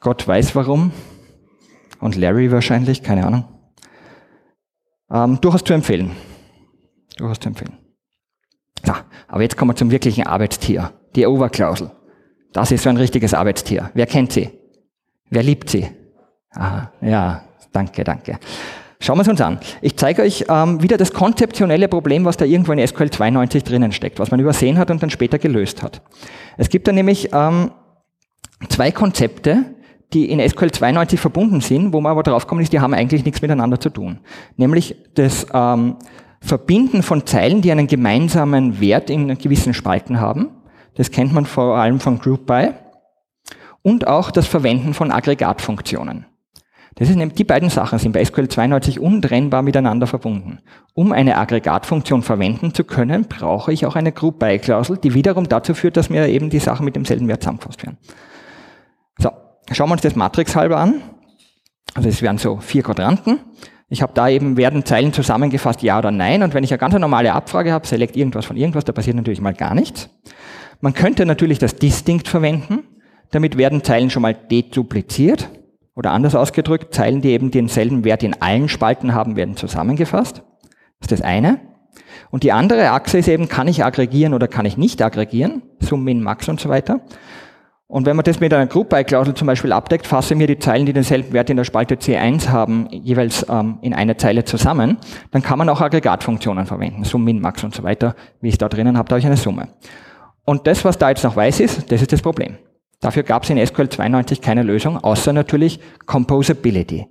[0.00, 0.92] Gott weiß warum.
[2.00, 3.44] Und Larry wahrscheinlich, keine Ahnung.
[5.10, 6.12] Ähm, durchaus zu empfehlen.
[7.16, 7.76] Durchaus zu empfehlen.
[8.84, 10.92] Ja, aber jetzt kommen wir zum wirklichen Arbeitstier.
[11.16, 11.90] Die Overklausel.
[12.52, 13.90] Das ist so ein richtiges Arbeitstier.
[13.94, 14.50] Wer kennt sie?
[15.28, 15.88] Wer liebt sie?
[16.50, 18.38] Aha, ja, danke, danke.
[18.98, 19.60] Schauen wir es uns an.
[19.82, 23.92] Ich zeige euch ähm, wieder das konzeptionelle Problem, was da irgendwo in SQL 92 drinnen
[23.92, 26.00] steckt, was man übersehen hat und dann später gelöst hat.
[26.56, 27.72] Es gibt da nämlich ähm,
[28.68, 29.64] zwei Konzepte,
[30.12, 33.24] die in SQL 92 verbunden sind, wo man aber drauf kommen ist, die haben eigentlich
[33.24, 34.20] nichts miteinander zu tun.
[34.56, 35.96] Nämlich das ähm,
[36.40, 40.50] Verbinden von Zeilen, die einen gemeinsamen Wert in gewissen Spalten haben.
[40.94, 42.70] Das kennt man vor allem von Group By.
[43.82, 46.26] Und auch das Verwenden von Aggregatfunktionen.
[46.98, 50.60] Das ist nämlich, die beiden Sachen sind bei SQL 92 untrennbar miteinander verbunden.
[50.94, 55.98] Um eine Aggregatfunktion verwenden zu können, brauche ich auch eine Group-by-Klausel, die wiederum dazu führt,
[55.98, 57.98] dass mir eben die Sachen mit demselben Wert zusammengefasst werden.
[59.18, 59.30] So,
[59.72, 61.02] schauen wir uns das Matrix halber an.
[61.94, 63.40] Also es wären so vier Quadranten.
[63.90, 66.42] Ich habe da eben, werden Zeilen zusammengefasst, ja oder nein.
[66.42, 69.42] Und wenn ich eine ganz normale Abfrage habe, select irgendwas von irgendwas, da passiert natürlich
[69.42, 70.08] mal gar nichts.
[70.80, 72.84] Man könnte natürlich das Distinct verwenden.
[73.32, 75.50] Damit werden Zeilen schon mal dedupliziert.
[75.96, 80.42] Oder anders ausgedrückt, Zeilen, die eben denselben Wert in allen Spalten haben, werden zusammengefasst.
[81.00, 81.58] Das ist das eine.
[82.30, 85.62] Und die andere Achse ist eben, kann ich aggregieren oder kann ich nicht aggregieren?
[85.80, 87.00] Sum, Min, Max und so weiter.
[87.88, 90.92] Und wenn man das mit einer Group-by-Klausel zum Beispiel abdeckt, fasse mir die Zeilen, die
[90.92, 94.98] denselben Wert in der Spalte C1 haben, jeweils ähm, in einer Zeile zusammen,
[95.30, 97.04] dann kann man auch Aggregatfunktionen verwenden.
[97.04, 98.16] Sum, Min, Max und so weiter.
[98.40, 99.68] Wie ich da drinnen habe, da habe ich eine Summe.
[100.44, 102.58] Und das, was da jetzt noch weiß ist, das ist das Problem.
[103.00, 107.06] Dafür gab es in SQL 92 keine Lösung, außer natürlich Composability.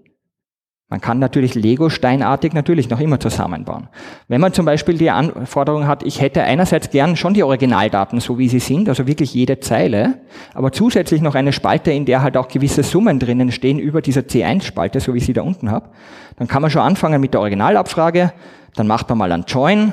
[0.87, 3.89] Man kann natürlich Lego-steinartig natürlich noch immer zusammenbauen.
[4.27, 8.37] Wenn man zum Beispiel die Anforderung hat, ich hätte einerseits gern schon die Originaldaten, so
[8.37, 10.21] wie sie sind, also wirklich jede Zeile,
[10.53, 14.21] aber zusätzlich noch eine Spalte, in der halt auch gewisse Summen drinnen stehen über dieser
[14.21, 15.89] C1-Spalte, so wie ich sie da unten habe,
[16.37, 18.31] dann kann man schon anfangen mit der Originalabfrage,
[18.75, 19.91] dann macht man mal einen Join,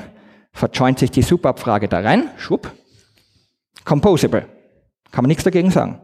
[0.53, 2.71] verjoint sich die Subabfrage da rein, schwupp,
[3.85, 4.47] Composable.
[5.13, 6.01] Kann man nichts dagegen sagen.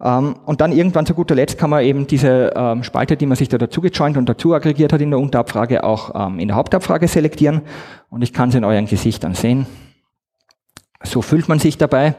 [0.00, 3.36] Ähm, und dann irgendwann zu guter Letzt kann man eben diese ähm, Spalte, die man
[3.36, 6.56] sich da dazu gejoint und dazu aggregiert hat in der Unterabfrage, auch ähm, in der
[6.56, 7.62] Hauptabfrage selektieren.
[8.10, 9.66] Und ich kann es in euren Gesichtern sehen.
[11.02, 12.16] So fühlt man sich dabei.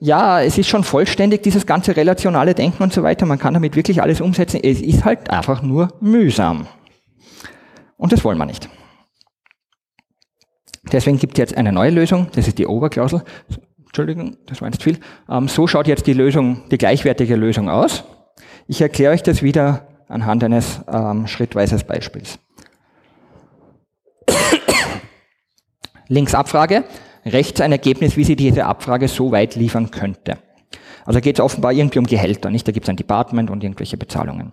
[0.00, 3.26] ja, es ist schon vollständig, dieses ganze relationale Denken und so weiter.
[3.26, 4.60] Man kann damit wirklich alles umsetzen.
[4.62, 6.68] Es ist halt einfach nur mühsam.
[7.96, 8.68] Und das wollen wir nicht.
[10.92, 12.28] Deswegen gibt es jetzt eine neue Lösung.
[12.34, 13.22] Das ist die Overklausel.
[13.88, 14.98] Entschuldigung, das war jetzt viel.
[15.28, 18.04] Ähm, so schaut jetzt die Lösung, die gleichwertige Lösung aus.
[18.66, 22.38] Ich erkläre euch das wieder anhand eines ähm, schrittweises Beispiels.
[26.08, 26.84] Links Abfrage,
[27.24, 30.38] rechts ein Ergebnis, wie sie diese Abfrage so weit liefern könnte.
[31.04, 32.68] Also geht es offenbar irgendwie um Gehälter, nicht?
[32.68, 34.52] Da gibt es ein Department und irgendwelche Bezahlungen.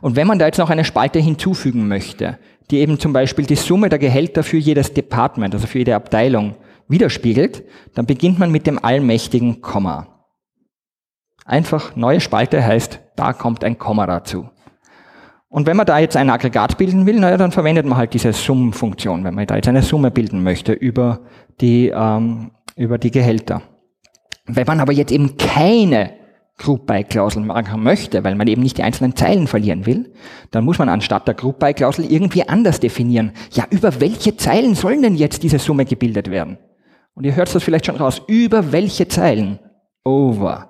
[0.00, 2.38] Und wenn man da jetzt noch eine Spalte hinzufügen möchte,
[2.70, 6.56] die eben zum Beispiel die Summe der Gehälter für jedes Department, also für jede Abteilung,
[6.88, 10.24] widerspiegelt, dann beginnt man mit dem allmächtigen Komma.
[11.44, 14.48] Einfach neue Spalte heißt, da kommt ein Komma dazu.
[15.48, 18.34] Und wenn man da jetzt ein Aggregat bilden will, naja, dann verwendet man halt diese
[18.34, 21.20] Summenfunktion, wenn man da jetzt eine Summe bilden möchte über
[21.60, 23.62] die, ähm, über die Gehälter.
[24.44, 26.12] Wenn man aber jetzt eben keine
[26.58, 30.12] Group-by-Klausel machen möchte, weil man eben nicht die einzelnen Zeilen verlieren will,
[30.50, 33.32] dann muss man anstatt der Group-by-Klausel irgendwie anders definieren.
[33.52, 36.58] Ja, über welche Zeilen sollen denn jetzt diese Summe gebildet werden?
[37.18, 38.22] Und ihr hört das vielleicht schon raus.
[38.28, 39.58] Über welche Zeilen?
[40.04, 40.68] Over.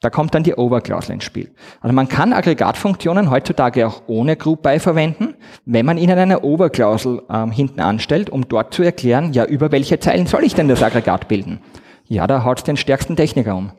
[0.00, 1.54] Da kommt dann die Over-Klausel ins Spiel.
[1.82, 5.34] Also man kann Aggregatfunktionen heutzutage auch ohne Group by verwenden,
[5.66, 10.00] wenn man ihnen eine Over-Klausel ähm, hinten anstellt, um dort zu erklären, ja, über welche
[10.00, 11.60] Zeilen soll ich denn das Aggregat bilden?
[12.06, 13.72] Ja, da haut den stärksten Techniker um.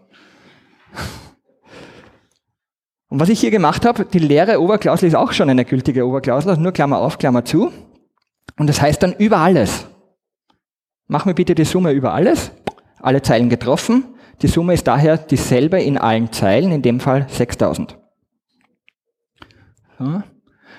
[3.07, 6.51] Und was ich hier gemacht habe, die leere Oberklausel ist auch schon eine gültige Oberklausel,
[6.51, 7.71] also nur Klammer auf, Klammer zu.
[8.55, 9.87] Und das heißt dann über alles.
[11.11, 12.51] Mach mir bitte die Summe über alles,
[13.01, 14.05] alle Zeilen getroffen,
[14.43, 17.97] die Summe ist daher dieselbe in allen Zeilen, in dem Fall 6000.
[19.97, 20.21] So.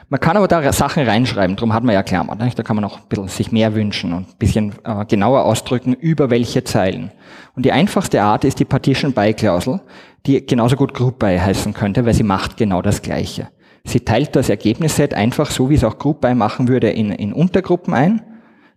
[0.08, 2.38] Man kann aber da Sachen reinschreiben, darum hat man ja Klammern.
[2.38, 2.56] Nicht?
[2.56, 5.94] Da kann man noch ein bisschen sich mehr wünschen und ein bisschen äh, genauer ausdrücken,
[5.94, 7.10] über welche Zeilen.
[7.56, 9.80] Und die einfachste Art ist die Partition by Klausel,
[10.26, 13.48] die genauso gut Group by heißen könnte, weil sie macht genau das Gleiche.
[13.84, 17.32] Sie teilt das Ergebnisset einfach so, wie es auch Group by machen würde, in, in
[17.32, 18.22] Untergruppen ein.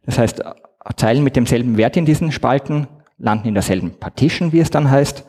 [0.06, 0.44] Das heißt,
[0.98, 5.26] Zeilen mit demselben Wert in diesen Spalten landen in derselben Partition, wie es dann heißt.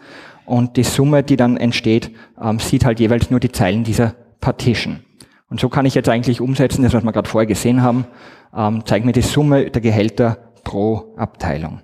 [0.46, 5.00] Und die Summe, die dann entsteht, ähm, sieht halt jeweils nur die Zeilen dieser Partition.
[5.48, 8.06] Und so kann ich jetzt eigentlich umsetzen, das was wir gerade vorher gesehen haben,
[8.54, 11.80] ähm, zeigt mir die Summe der Gehälter pro Abteilung.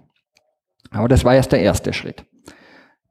[0.91, 2.25] Aber das war erst der erste Schritt.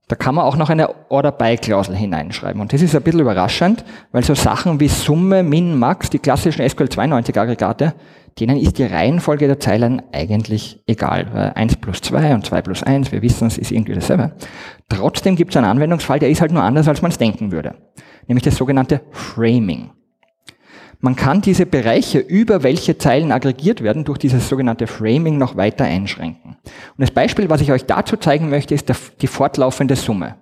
[0.09, 2.59] Da kann man auch noch eine Order-by-Klausel hineinschreiben.
[2.59, 6.67] Und das ist ein bisschen überraschend, weil so Sachen wie Summe, Min, Max, die klassischen
[6.67, 7.93] SQL 92 Aggregate,
[8.39, 11.27] denen ist die Reihenfolge der Zeilen eigentlich egal.
[11.33, 14.33] Weil 1 plus 2 und 2 plus 1, wir wissen, es ist irgendwie dasselbe.
[14.87, 17.75] Trotzdem gibt es einen Anwendungsfall, der ist halt nur anders, als man es denken würde.
[18.27, 19.91] Nämlich das sogenannte Framing.
[21.01, 25.85] Man kann diese Bereiche, über welche Zeilen aggregiert werden, durch dieses sogenannte Framing noch weiter
[25.85, 26.57] einschränken.
[26.65, 30.35] Und das Beispiel, was ich euch dazu zeigen möchte, ist die fortlaufende Summe.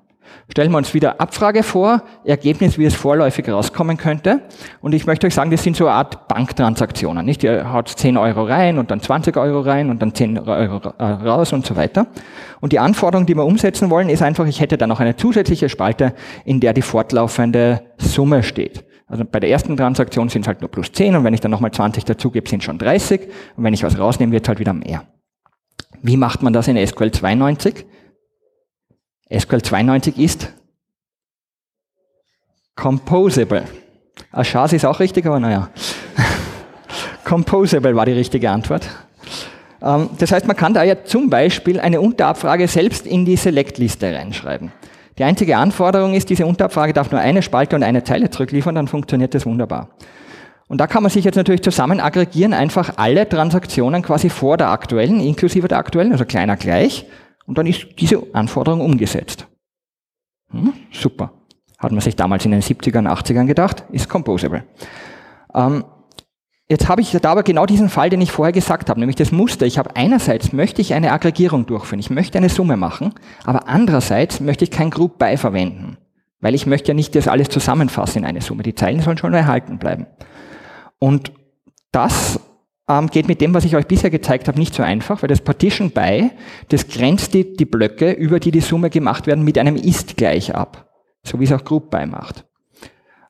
[0.49, 4.41] Stellen wir uns wieder Abfrage vor, Ergebnis, wie es vorläufig rauskommen könnte.
[4.81, 7.25] Und ich möchte euch sagen, das sind so eine Art Banktransaktionen.
[7.25, 7.43] Nicht?
[7.43, 11.53] Ihr haut 10 Euro rein und dann 20 Euro rein und dann 10 Euro raus
[11.53, 12.07] und so weiter.
[12.61, 15.69] Und die Anforderung, die wir umsetzen wollen, ist einfach, ich hätte da noch eine zusätzliche
[15.69, 16.13] Spalte,
[16.45, 18.85] in der die fortlaufende Summe steht.
[19.07, 21.51] Also bei der ersten Transaktion sind es halt nur plus 10 und wenn ich dann
[21.51, 23.21] nochmal 20 dazugebe, sind schon 30
[23.55, 25.03] und wenn ich was rausnehme, wird es halt wieder mehr.
[26.01, 27.85] Wie macht man das in SQL 92?
[29.29, 30.53] SQL 92 ist
[32.75, 33.63] composable.
[34.31, 35.69] Ashas ist auch richtig, aber naja.
[37.23, 38.87] composable war die richtige Antwort.
[39.81, 44.13] Ähm, das heißt, man kann da ja zum Beispiel eine Unterabfrage selbst in die Select-Liste
[44.13, 44.71] reinschreiben.
[45.17, 48.87] Die einzige Anforderung ist, diese Unterabfrage darf nur eine Spalte und eine Zeile zurückliefern, dann
[48.87, 49.89] funktioniert das wunderbar.
[50.67, 54.69] Und da kann man sich jetzt natürlich zusammen aggregieren, einfach alle Transaktionen quasi vor der
[54.69, 57.05] aktuellen, inklusive der aktuellen, also kleiner gleich,
[57.47, 59.47] und dann ist diese Anforderung umgesetzt.
[60.51, 61.33] Hm, super.
[61.79, 64.63] Hat man sich damals in den 70ern, 80ern gedacht, ist composable.
[65.53, 65.83] Ähm,
[66.69, 69.31] Jetzt habe ich da aber genau diesen Fall, den ich vorher gesagt habe, nämlich das
[69.31, 69.65] Muster.
[69.65, 73.13] Ich habe einerseits möchte ich eine Aggregierung durchführen, ich möchte eine Summe machen,
[73.45, 75.95] aber andererseits möchte ich kein Group by verwenden,
[76.41, 78.63] weil ich möchte ja nicht das alles zusammenfassen in eine Summe.
[78.63, 80.07] Die Zeilen sollen schon erhalten bleiben.
[80.99, 81.31] Und
[81.93, 82.41] das
[82.89, 85.41] ähm, geht mit dem, was ich euch bisher gezeigt habe, nicht so einfach, weil das
[85.41, 86.31] Partition by,
[86.69, 90.55] das grenzt die, die Blöcke, über die die Summe gemacht werden, mit einem ist gleich
[90.55, 90.89] ab.
[91.23, 92.45] So wie es auch Group by macht.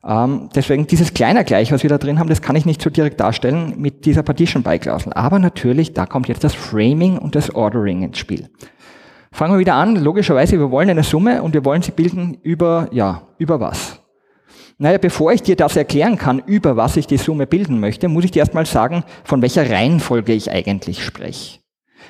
[0.06, 2.88] Ähm, deswegen dieses kleine Gleich, was wir da drin haben, das kann ich nicht so
[2.88, 5.12] direkt darstellen mit dieser Partition by Klausel.
[5.12, 8.48] Aber natürlich, da kommt jetzt das Framing und das Ordering ins Spiel.
[9.32, 9.96] Fangen wir wieder an.
[9.96, 13.97] Logischerweise, wir wollen eine Summe und wir wollen sie bilden über, ja, über was?
[14.80, 18.24] Naja, bevor ich dir das erklären kann, über was ich die Summe bilden möchte, muss
[18.24, 21.58] ich dir erstmal sagen, von welcher Reihenfolge ich eigentlich spreche.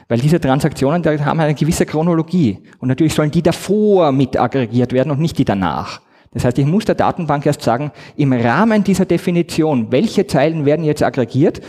[0.07, 2.59] Weil diese Transaktionen, da haben eine gewisse Chronologie.
[2.79, 6.03] Und natürlich sollen die davor mit aggregiert werden und nicht die danach.
[6.33, 10.85] Das heißt, ich muss der Datenbank erst sagen, im Rahmen dieser Definition, welche Zeilen werden
[10.85, 11.63] jetzt aggregiert,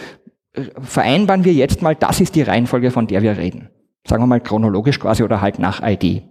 [0.81, 3.69] vereinbaren wir jetzt mal, das ist die Reihenfolge, von der wir reden.
[4.05, 6.23] Sagen wir mal chronologisch quasi oder halt nach ID.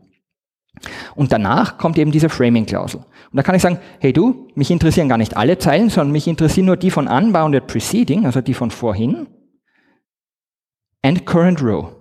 [1.14, 3.00] Und danach kommt eben diese Framing-Klausel.
[3.00, 6.26] Und da kann ich sagen, hey du, mich interessieren gar nicht alle Zeilen, sondern mich
[6.26, 9.26] interessieren nur die von unbounded preceding, also die von vorhin,
[11.02, 11.92] and current row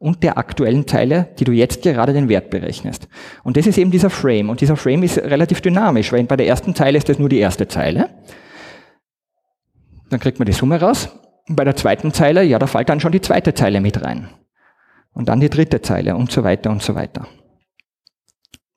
[0.00, 3.06] und der aktuellen Zeile, die du jetzt gerade den Wert berechnest.
[3.44, 4.48] Und das ist eben dieser Frame.
[4.48, 7.38] Und dieser Frame ist relativ dynamisch, weil bei der ersten Zeile ist das nur die
[7.38, 8.08] erste Zeile.
[10.08, 11.10] Dann kriegt man die Summe raus.
[11.48, 14.30] Und bei der zweiten Zeile, ja, da fällt dann schon die zweite Zeile mit rein.
[15.12, 17.26] Und dann die dritte Zeile und so weiter und so weiter.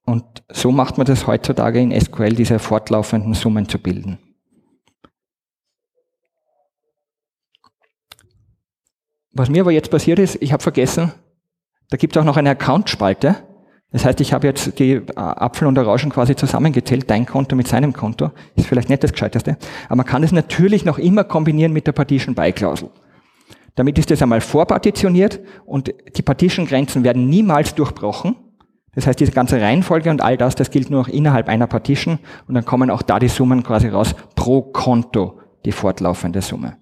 [0.06, 4.18] Und so macht man das heutzutage in SQL, diese fortlaufenden Summen zu bilden.
[9.32, 11.12] Was mir aber jetzt passiert ist, ich habe vergessen,
[11.90, 13.36] da gibt es auch noch eine Account-Spalte.
[13.92, 17.68] Das heißt, ich habe jetzt die äh, Apfel und Orangen quasi zusammengezählt, dein Konto mit
[17.68, 18.32] seinem Konto.
[18.56, 19.58] Ist vielleicht nicht das Gescheiteste.
[19.86, 22.90] Aber man kann das natürlich noch immer kombinieren mit der Partition-By-Klausel.
[23.76, 28.36] Damit ist das einmal vorpartitioniert und die Partition-Grenzen werden niemals durchbrochen.
[28.96, 32.20] Das heißt, diese ganze Reihenfolge und all das, das gilt nur noch innerhalb einer Partition
[32.48, 36.78] und dann kommen auch da die Summen quasi raus pro Konto, die fortlaufende Summe.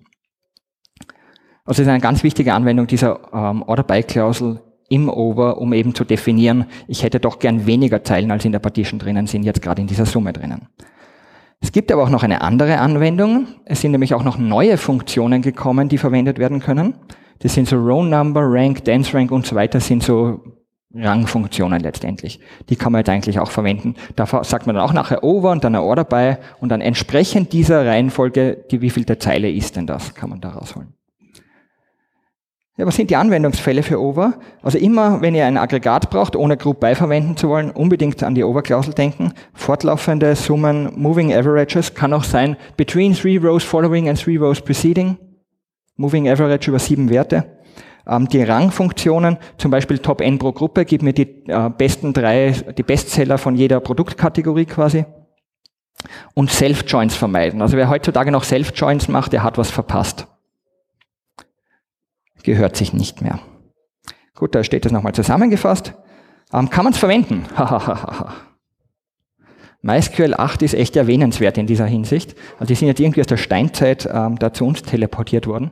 [1.63, 6.03] Also es ist eine ganz wichtige Anwendung dieser ähm, Order-by-Klausel im Over, um eben zu
[6.03, 9.81] definieren, ich hätte doch gern weniger Zeilen, als in der Partition drinnen sind, jetzt gerade
[9.81, 10.67] in dieser Summe drinnen.
[11.61, 13.47] Es gibt aber auch noch eine andere Anwendung.
[13.65, 16.95] Es sind nämlich auch noch neue Funktionen gekommen, die verwendet werden können.
[17.39, 20.41] Das sind so Row Number, Rank, Dance Rank und so weiter, sind so
[20.93, 22.39] Rangfunktionen letztendlich.
[22.69, 23.95] Die kann man jetzt eigentlich auch verwenden.
[24.15, 27.53] Da sagt man dann auch nachher Over und dann ein Order by und dann entsprechend
[27.53, 30.93] dieser Reihenfolge, die wievielte Zeile ist denn das, kann man da rausholen.
[32.77, 34.39] Ja, was sind die Anwendungsfälle für Over?
[34.63, 38.33] Also immer, wenn ihr ein Aggregat braucht, ohne Group by verwenden zu wollen, unbedingt an
[38.33, 39.33] die Over-Klausel denken.
[39.53, 45.17] Fortlaufende Summen, Moving Averages kann auch sein between three rows following and three rows preceding.
[45.97, 47.60] Moving Average über sieben Werte.
[48.07, 52.51] Ähm, die Rangfunktionen, zum Beispiel Top N pro Gruppe, gibt mir die äh, besten drei,
[52.51, 55.05] die Bestseller von jeder Produktkategorie quasi.
[56.33, 57.61] Und Self-Joins vermeiden.
[57.61, 60.27] Also wer heutzutage noch Self-Joins macht, der hat was verpasst
[62.43, 63.39] gehört sich nicht mehr.
[64.35, 65.93] Gut, da steht das nochmal zusammengefasst.
[66.53, 67.45] Ähm, kann man es verwenden?
[69.83, 72.35] MySQL 8 ist echt erwähnenswert in dieser Hinsicht.
[72.59, 75.71] Also die sind jetzt irgendwie aus der Steinzeit ähm, da zu uns teleportiert worden.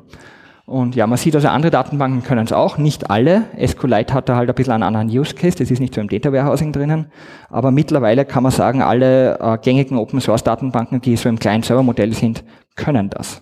[0.69, 3.45] Und ja, man sieht also, andere Datenbanken können es auch, nicht alle.
[3.60, 6.08] SQLite hat da halt ein bisschen einen anderen Use Case, das ist nicht so im
[6.08, 7.08] Data Warehousing drinnen.
[7.49, 11.63] Aber mittlerweile kann man sagen, alle äh, gängigen Open Source Datenbanken, die so im kleinen
[11.63, 12.43] Servermodell sind,
[12.75, 13.41] können das.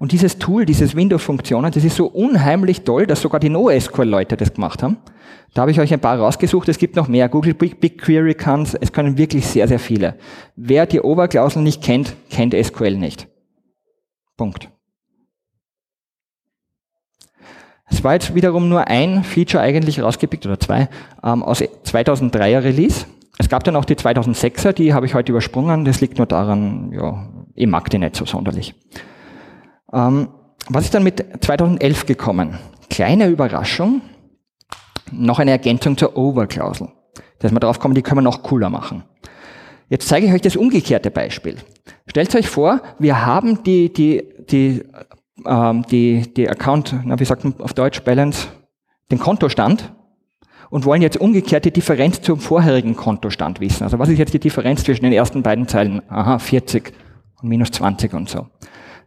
[0.00, 4.54] Und dieses Tool, dieses Window-Funktionen, das ist so unheimlich toll, dass sogar die NoSQL-Leute das
[4.54, 4.96] gemacht haben.
[5.54, 6.68] Da habe ich euch ein paar rausgesucht.
[6.68, 7.28] Es gibt noch mehr.
[7.28, 8.74] Google BigQuery kann es.
[8.74, 10.16] Es können wirklich sehr, sehr viele.
[10.56, 13.28] Wer die Oberklausel nicht kennt, kennt SQL nicht.
[14.36, 14.68] Punkt.
[17.88, 20.88] Es war jetzt wiederum nur ein Feature eigentlich rausgepickt, oder zwei,
[21.22, 23.06] ähm, aus 2003er Release.
[23.38, 25.84] Es gab dann auch die 2006er, die habe ich heute übersprungen.
[25.84, 28.74] Das liegt nur daran, ja, ich mag die nicht so sonderlich.
[29.92, 30.28] Ähm,
[30.68, 32.58] was ist dann mit 2011 gekommen?
[32.90, 34.00] Kleine Überraschung,
[35.12, 36.88] noch eine Ergänzung zur Over-Klausel.
[37.38, 39.04] Dass wir darauf kommen, die können wir noch cooler machen.
[39.88, 41.56] Jetzt zeige ich euch das umgekehrte Beispiel.
[42.06, 44.82] Stellt euch vor, wir haben die, die, die,
[45.44, 48.48] ähm, die, die Account, na, wie sagt man auf Deutsch, Balance,
[49.10, 49.92] den Kontostand
[50.70, 53.84] und wollen jetzt umgekehrt die Differenz zum vorherigen Kontostand wissen.
[53.84, 56.02] Also was ist jetzt die Differenz zwischen den ersten beiden Zeilen?
[56.08, 56.92] Aha, 40
[57.42, 58.46] und minus 20 und so.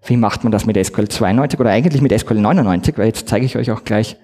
[0.06, 2.98] Wie macht man das mit SQL 92 oder eigentlich mit SQL 99?
[2.98, 4.18] Weil jetzt zeige ich euch auch gleich,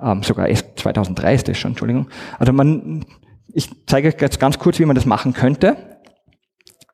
[0.00, 2.08] ähm, sogar 2003 ist das schon, Entschuldigung.
[2.38, 3.04] Also man,
[3.52, 5.76] ich zeige euch jetzt ganz kurz, wie man das machen könnte.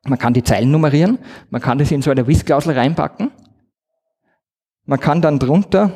[0.05, 3.29] Man kann die Zeilen nummerieren, man kann das in so eine WIS-Klausel reinpacken.
[4.87, 5.91] Man kann dann drunter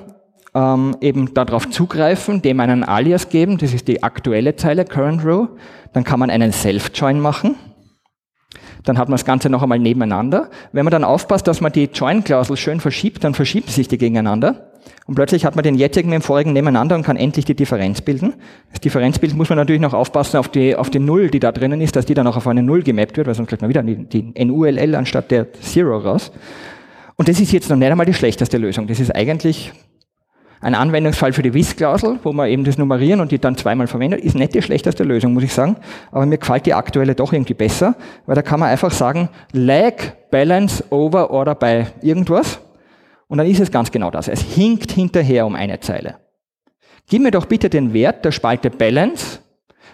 [0.54, 5.48] ähm, eben darauf zugreifen, dem einen Alias geben, das ist die aktuelle Zeile, Current Row.
[5.94, 7.56] Dann kann man einen Self-Join machen.
[8.84, 10.50] Dann hat man das Ganze noch einmal nebeneinander.
[10.74, 14.72] Wenn man dann aufpasst, dass man die Join-Klausel schön verschiebt, dann verschieben sich die gegeneinander.
[15.06, 18.02] Und plötzlich hat man den jetzigen mit dem vorigen nebeneinander und kann endlich die Differenz
[18.02, 18.34] bilden.
[18.72, 21.80] Das Differenzbild muss man natürlich noch aufpassen auf die, auf die Null, die da drinnen
[21.80, 23.84] ist, dass die dann auch auf eine Null gemappt wird, weil sonst kriegt man wieder
[23.84, 26.32] die, die NULL anstatt der Zero raus.
[27.22, 28.88] Und das ist jetzt noch nicht einmal die schlechteste Lösung.
[28.88, 29.72] Das ist eigentlich
[30.60, 34.22] ein Anwendungsfall für die WIS-Klausel, wo man eben das nummerieren und die dann zweimal verwendet,
[34.22, 35.76] ist nicht die schlechteste Lösung, muss ich sagen.
[36.12, 37.94] Aber mir gefällt die aktuelle doch irgendwie besser,
[38.26, 39.94] weil da kann man einfach sagen, lag,
[40.32, 42.60] balance, over, order by irgendwas.
[43.28, 44.28] Und dann ist es ganz genau das.
[44.28, 46.16] Es hinkt hinterher um eine Zeile.
[47.08, 49.42] Gib mir doch bitte den Wert der Spalte Balance,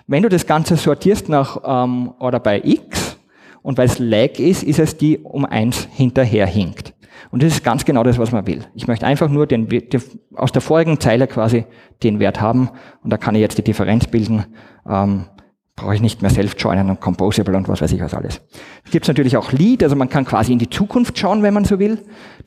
[0.07, 3.17] wenn du das Ganze sortierst nach ähm, oder bei x
[3.63, 6.86] und weil es lag ist, ist es die um eins hinterher hinkt.
[7.31, 8.63] Und das ist ganz genau das, was man will.
[8.73, 10.01] Ich möchte einfach nur den, den,
[10.35, 11.65] aus der vorigen Zeile quasi
[12.03, 12.69] den Wert haben
[13.03, 14.45] und da kann ich jetzt die Differenz bilden.
[14.87, 15.25] Ähm,
[15.77, 18.41] brauche ich nicht mehr self-joinen und composable und was weiß ich was alles.
[18.83, 21.65] Es gibt natürlich auch Lead, also man kann quasi in die Zukunft schauen, wenn man
[21.65, 21.99] so will.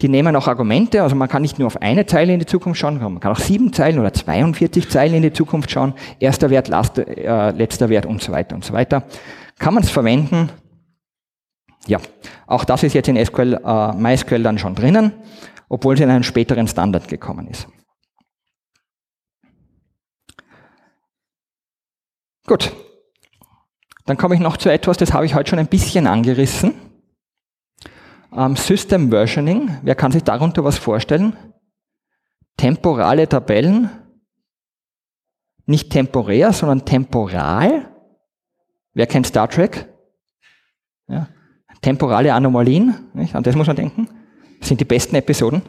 [0.03, 2.81] Die nehmen auch Argumente, also man kann nicht nur auf eine Zeile in die Zukunft
[2.81, 5.95] schauen, man kann auch sieben Zeilen oder 42 Zeilen in die Zukunft schauen.
[6.19, 9.05] Erster Wert, last, äh, letzter Wert und so weiter und so weiter.
[9.61, 10.51] Kann man es verwenden?
[11.91, 11.99] Ja,
[12.47, 15.13] auch das ist jetzt in SQL, äh, MySQL dann schon drinnen,
[15.69, 17.67] obwohl es in einen späteren Standard gekommen ist.
[22.47, 22.73] Gut,
[24.07, 26.75] dann komme ich noch zu etwas, das habe ich heute schon ein bisschen angerissen.
[28.33, 31.37] Ähm, System Versioning, wer kann sich darunter was vorstellen?
[32.57, 33.91] Temporale Tabellen,
[35.67, 37.93] nicht temporär, sondern temporal.
[38.95, 39.93] Wer kennt Star Trek?
[41.09, 41.29] Ja.
[41.83, 43.35] Temporale Anomalien, nicht?
[43.35, 44.09] an das muss man denken.
[44.61, 45.63] Sind die besten Episoden.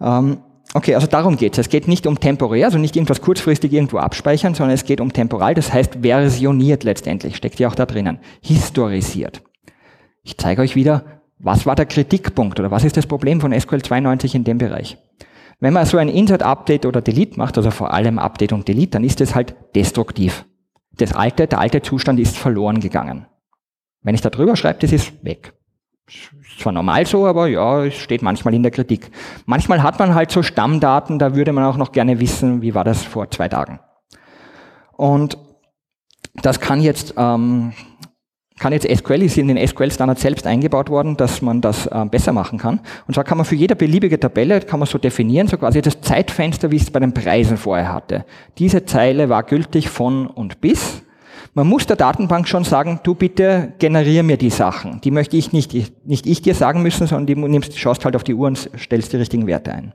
[0.00, 0.38] Ähm,
[0.76, 1.58] Okay, also darum geht es.
[1.58, 5.10] Es geht nicht um temporär, also nicht irgendwas kurzfristig irgendwo abspeichern, sondern es geht um
[5.10, 9.40] temporal, das heißt versioniert letztendlich, steckt ja auch da drinnen, historisiert.
[10.22, 13.80] Ich zeige euch wieder, was war der Kritikpunkt oder was ist das Problem von SQL
[13.80, 14.98] 92 in dem Bereich.
[15.60, 18.90] Wenn man so ein Insert, Update oder Delete macht, also vor allem Update und Delete,
[18.90, 20.44] dann ist es halt destruktiv.
[20.98, 23.26] Das alte, der alte Zustand ist verloren gegangen.
[24.06, 25.52] Wenn ich da drüber schreibe, das ist weg
[26.58, 29.10] zwar normal so, aber ja, es steht manchmal in der Kritik.
[29.44, 32.84] Manchmal hat man halt so Stammdaten, da würde man auch noch gerne wissen, wie war
[32.84, 33.80] das vor zwei Tagen.
[34.96, 35.38] Und
[36.34, 37.72] das kann jetzt, ähm,
[38.58, 42.32] kann jetzt SQL, ist in den SQL-Standard selbst eingebaut worden, dass man das äh, besser
[42.32, 42.80] machen kann.
[43.06, 46.00] Und zwar kann man für jede beliebige Tabelle, kann man so definieren, so quasi das
[46.00, 48.24] Zeitfenster, wie ich es bei den Preisen vorher hatte.
[48.58, 51.02] Diese Zeile war gültig von und bis.
[51.56, 55.00] Man muss der Datenbank schon sagen, du bitte generier mir die Sachen.
[55.00, 55.72] Die möchte ich nicht,
[56.06, 59.14] nicht ich dir sagen müssen, sondern die nimmst, schaust halt auf die Uhr und stellst
[59.14, 59.94] die richtigen Werte ein.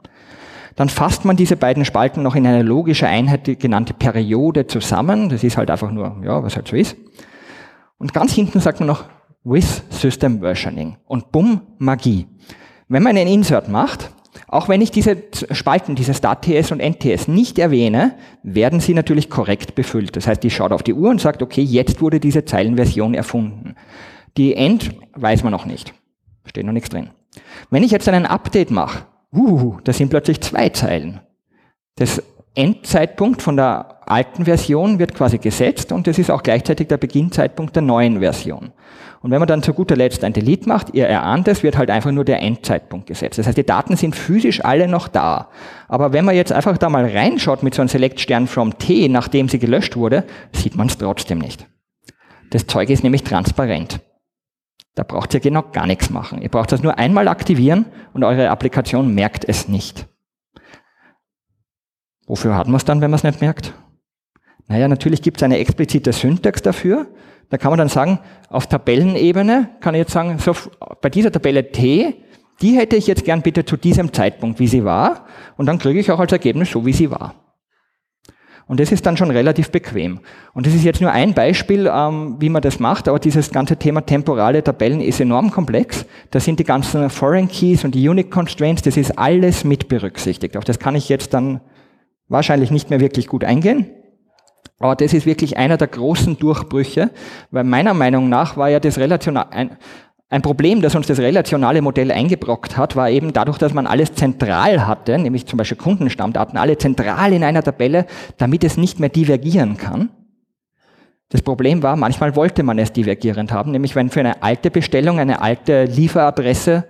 [0.75, 5.29] Dann fasst man diese beiden Spalten noch in eine logische Einheit, die genannte Periode zusammen.
[5.29, 6.97] Das ist halt einfach nur, ja, was halt so ist.
[7.99, 9.03] Und ganz hinten sagt man noch
[9.43, 10.97] with System Versioning.
[11.05, 12.25] Und bumm, Magie.
[12.87, 14.09] Wenn man einen Insert macht,
[14.47, 15.17] auch wenn ich diese
[15.51, 20.15] Spalten, diese Start-TS und End-TS nicht erwähne, werden sie natürlich korrekt befüllt.
[20.15, 23.75] Das heißt, die schaut auf die Uhr und sagt, okay, jetzt wurde diese Zeilenversion erfunden.
[24.37, 25.93] Die End weiß man noch nicht.
[26.45, 27.09] Steht noch nichts drin.
[27.69, 31.19] Wenn ich jetzt einen Update mache, uh, da sind plötzlich zwei Zeilen.
[31.95, 32.21] Das
[32.55, 37.75] Endzeitpunkt von der alten Version wird quasi gesetzt und das ist auch gleichzeitig der Beginnzeitpunkt
[37.75, 38.71] der neuen Version.
[39.21, 41.91] Und wenn man dann zu guter Letzt ein Delete macht, ihr erahnt es, wird halt
[41.91, 43.37] einfach nur der Endzeitpunkt gesetzt.
[43.37, 45.49] Das heißt, die Daten sind physisch alle noch da.
[45.87, 49.47] Aber wenn man jetzt einfach da mal reinschaut mit so einem Select-Stern from T, nachdem
[49.47, 51.67] sie gelöscht wurde, sieht man es trotzdem nicht.
[52.49, 54.01] Das Zeug ist nämlich transparent.
[54.95, 56.41] Da braucht ihr genau gar nichts machen.
[56.41, 60.07] Ihr braucht das nur einmal aktivieren und eure Applikation merkt es nicht.
[62.25, 63.73] Wofür hat man es dann, wenn man es nicht merkt?
[64.71, 67.07] Naja, natürlich gibt es eine explizite Syntax dafür.
[67.49, 70.55] Da kann man dann sagen, auf Tabellenebene kann ich jetzt sagen, so,
[71.01, 72.15] bei dieser Tabelle T,
[72.61, 75.25] die hätte ich jetzt gern bitte zu diesem Zeitpunkt, wie sie war,
[75.57, 77.35] und dann kriege ich auch als Ergebnis so, wie sie war.
[78.65, 80.21] Und das ist dann schon relativ bequem.
[80.53, 83.75] Und das ist jetzt nur ein Beispiel, ähm, wie man das macht, aber dieses ganze
[83.75, 86.05] Thema temporale Tabellen ist enorm komplex.
[86.29, 90.55] Da sind die ganzen Foreign Keys und die Unique Constraints, das ist alles mit berücksichtigt.
[90.55, 91.59] Auf das kann ich jetzt dann
[92.29, 93.89] wahrscheinlich nicht mehr wirklich gut eingehen.
[94.81, 97.11] Aber das ist wirklich einer der großen Durchbrüche,
[97.51, 99.77] weil meiner Meinung nach war ja das relational, ein,
[100.29, 104.15] ein Problem, das uns das relationale Modell eingebrockt hat, war eben dadurch, dass man alles
[104.15, 109.09] zentral hatte, nämlich zum Beispiel Kundenstammdaten, alle zentral in einer Tabelle, damit es nicht mehr
[109.09, 110.09] divergieren kann.
[111.29, 115.19] Das Problem war, manchmal wollte man es divergierend haben, nämlich wenn für eine alte Bestellung
[115.19, 116.85] eine alte Lieferadresse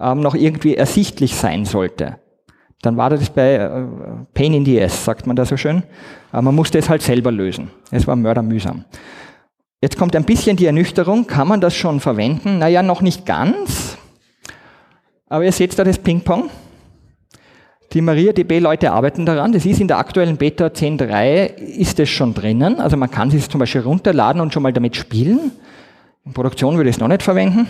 [0.00, 2.21] ähm, noch irgendwie ersichtlich sein sollte
[2.82, 3.70] dann war das bei äh,
[4.34, 5.84] Pain in the Ass, sagt man da so schön.
[6.32, 7.70] Aber man musste es halt selber lösen.
[7.90, 8.84] Es war mördermühsam.
[9.80, 11.26] Jetzt kommt ein bisschen die Ernüchterung.
[11.26, 12.58] Kann man das schon verwenden?
[12.58, 13.96] Naja, noch nicht ganz.
[15.28, 16.50] Aber ihr seht da das Ping-Pong.
[17.92, 19.52] Die MariaDB-Leute arbeiten daran.
[19.52, 22.80] Das ist in der aktuellen Beta 10.3 ist es schon drinnen.
[22.80, 25.52] Also man kann es zum Beispiel runterladen und schon mal damit spielen.
[26.24, 27.66] In Produktion würde ich es noch nicht verwenden.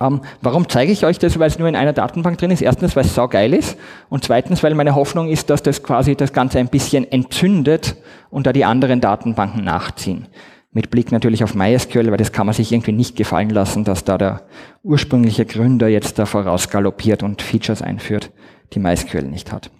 [0.00, 1.38] Ähm, warum zeige ich euch das?
[1.38, 2.62] Weil es nur in einer Datenbank drin ist.
[2.62, 3.76] Erstens, weil es saugeil ist.
[4.08, 7.96] Und zweitens, weil meine Hoffnung ist, dass das quasi das Ganze ein bisschen entzündet
[8.30, 10.28] und da die anderen Datenbanken nachziehen.
[10.70, 14.04] Mit Blick natürlich auf MySQL, weil das kann man sich irgendwie nicht gefallen lassen, dass
[14.04, 14.42] da der
[14.82, 18.30] ursprüngliche Gründer jetzt da vorausgaloppiert und Features einführt,
[18.74, 19.70] die MySQL nicht hat.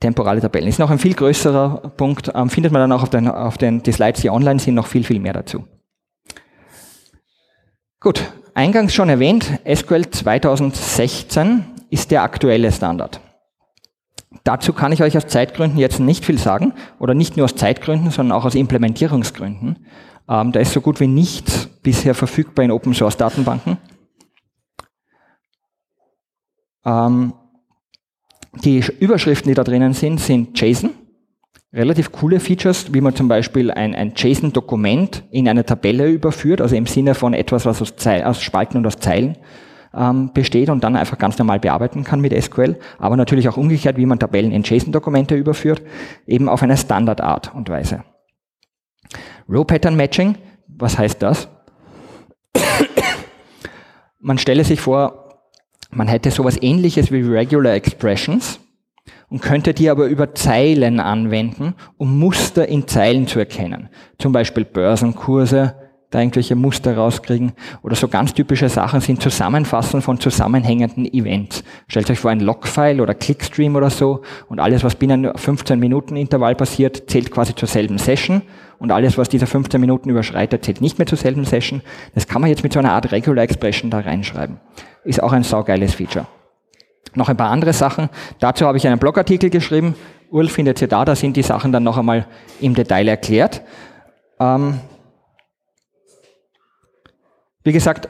[0.00, 3.28] Temporale Tabellen ist noch ein viel größerer Punkt, ähm, findet man dann auch auf den,
[3.28, 5.64] auf den die Slides, die online sind, noch viel, viel mehr dazu.
[8.00, 8.22] Gut,
[8.54, 13.20] eingangs schon erwähnt, SQL 2016 ist der aktuelle Standard.
[14.44, 18.10] Dazu kann ich euch aus Zeitgründen jetzt nicht viel sagen, oder nicht nur aus Zeitgründen,
[18.10, 19.86] sondern auch aus Implementierungsgründen.
[20.28, 23.78] Ähm, da ist so gut wie nichts bisher verfügbar in Open Source Datenbanken.
[26.84, 27.32] Ähm,
[28.64, 30.90] die Überschriften, die da drinnen sind, sind JSON.
[31.76, 36.74] Relativ coole Features, wie man zum Beispiel ein, ein JSON-Dokument in eine Tabelle überführt, also
[36.74, 39.36] im Sinne von etwas, was aus, aus Spalten und aus Zeilen
[39.94, 43.98] ähm, besteht und dann einfach ganz normal bearbeiten kann mit SQL, aber natürlich auch umgekehrt,
[43.98, 45.82] wie man Tabellen in JSON-Dokumente überführt,
[46.26, 48.04] eben auf eine Standardart und Weise.
[49.46, 51.46] Row Pattern Matching, was heißt das?
[54.18, 55.42] man stelle sich vor,
[55.90, 58.60] man hätte sowas ähnliches wie Regular Expressions
[59.28, 63.88] und könnte die aber über Zeilen anwenden, um Muster in Zeilen zu erkennen.
[64.18, 65.74] Zum Beispiel Börsenkurse,
[66.10, 67.52] da irgendwelche Muster rauskriegen.
[67.82, 71.64] Oder so ganz typische Sachen sind Zusammenfassen von zusammenhängenden Events.
[71.88, 76.16] Stellt euch vor ein Logfile oder Clickstream oder so und alles, was binnen 15 Minuten
[76.16, 78.42] Intervall passiert, zählt quasi zur selben Session
[78.78, 81.82] und alles, was diese 15 Minuten überschreitet, zählt nicht mehr zur selben Session.
[82.14, 84.60] Das kann man jetzt mit so einer Art Regular Expression da reinschreiben.
[85.04, 86.26] Ist auch ein saugeiles Feature.
[87.16, 88.08] Noch ein paar andere Sachen.
[88.38, 89.94] Dazu habe ich einen Blogartikel geschrieben.
[90.30, 92.26] URL findet ihr da, da sind die Sachen dann noch einmal
[92.60, 93.62] im Detail erklärt.
[94.38, 94.80] Ähm,
[97.64, 98.08] wie gesagt,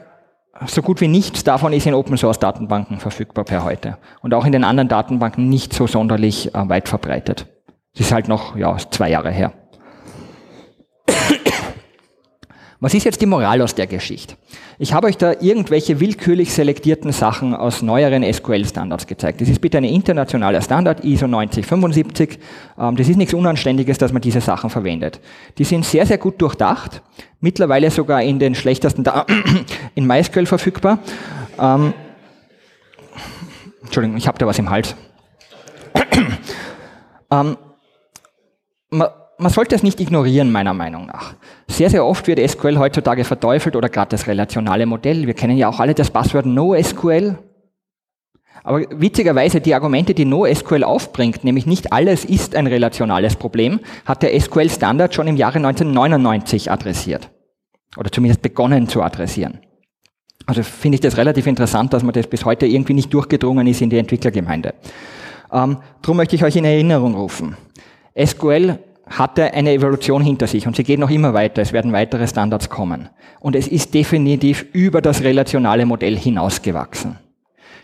[0.65, 3.97] so gut wie nichts davon ist in Open Source Datenbanken verfügbar per heute.
[4.21, 7.47] Und auch in den anderen Datenbanken nicht so sonderlich äh, weit verbreitet.
[7.93, 9.53] Das ist halt noch ja, zwei Jahre her.
[12.79, 14.35] Was ist jetzt die Moral aus der Geschichte?
[14.77, 19.41] Ich habe euch da irgendwelche willkürlich selektierten Sachen aus neueren SQL-Standards gezeigt.
[19.41, 22.37] Das ist bitte ein internationaler Standard, ISO 9075.
[22.77, 25.19] Ähm, das ist nichts Unanständiges, dass man diese Sachen verwendet.
[25.57, 27.01] Die sind sehr, sehr gut durchdacht,
[27.39, 29.25] mittlerweile sogar in den schlechtesten, da
[29.95, 30.99] in MySQL verfügbar.
[31.59, 31.95] Ähm,
[33.81, 34.95] Entschuldigung, ich habe da was im Hals.
[37.31, 37.57] ähm,
[39.39, 41.35] man sollte es nicht ignorieren, meiner Meinung nach.
[41.67, 45.27] Sehr, sehr oft wird SQL heutzutage verteufelt oder gerade das relationale Modell.
[45.27, 47.37] Wir kennen ja auch alle das Passwort NoSQL.
[48.63, 54.23] Aber witzigerweise die Argumente, die NoSQL aufbringt, nämlich nicht alles ist ein relationales Problem, hat
[54.23, 57.29] der SQL-Standard schon im Jahre 1999 adressiert.
[57.95, 59.59] Oder zumindest begonnen zu adressieren.
[60.45, 63.81] Also finde ich das relativ interessant, dass man das bis heute irgendwie nicht durchgedrungen ist
[63.81, 64.73] in die Entwicklergemeinde.
[65.51, 67.55] Ähm, Darum möchte ich euch in Erinnerung rufen.
[68.17, 68.79] SQL
[69.09, 71.61] hatte eine Evolution hinter sich und sie geht noch immer weiter.
[71.61, 73.09] Es werden weitere Standards kommen.
[73.39, 77.17] Und es ist definitiv über das relationale Modell hinausgewachsen.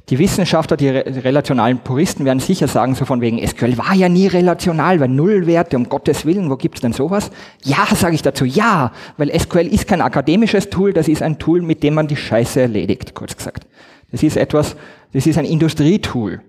[0.10, 4.28] Die Wissenschaftler, die relationalen Puristen werden sicher sagen, so von wegen, SQL war ja nie
[4.28, 7.32] relational, weil Nullwerte, um Gottes Willen, wo gibt's denn sowas?
[7.64, 11.62] Ja, sage ich dazu, ja, weil SQL ist kein akademisches Tool, das ist ein Tool,
[11.62, 13.66] mit dem man die Scheiße erledigt, kurz gesagt.
[14.12, 14.76] Das ist etwas,
[15.14, 16.42] das ist ein Industrietool.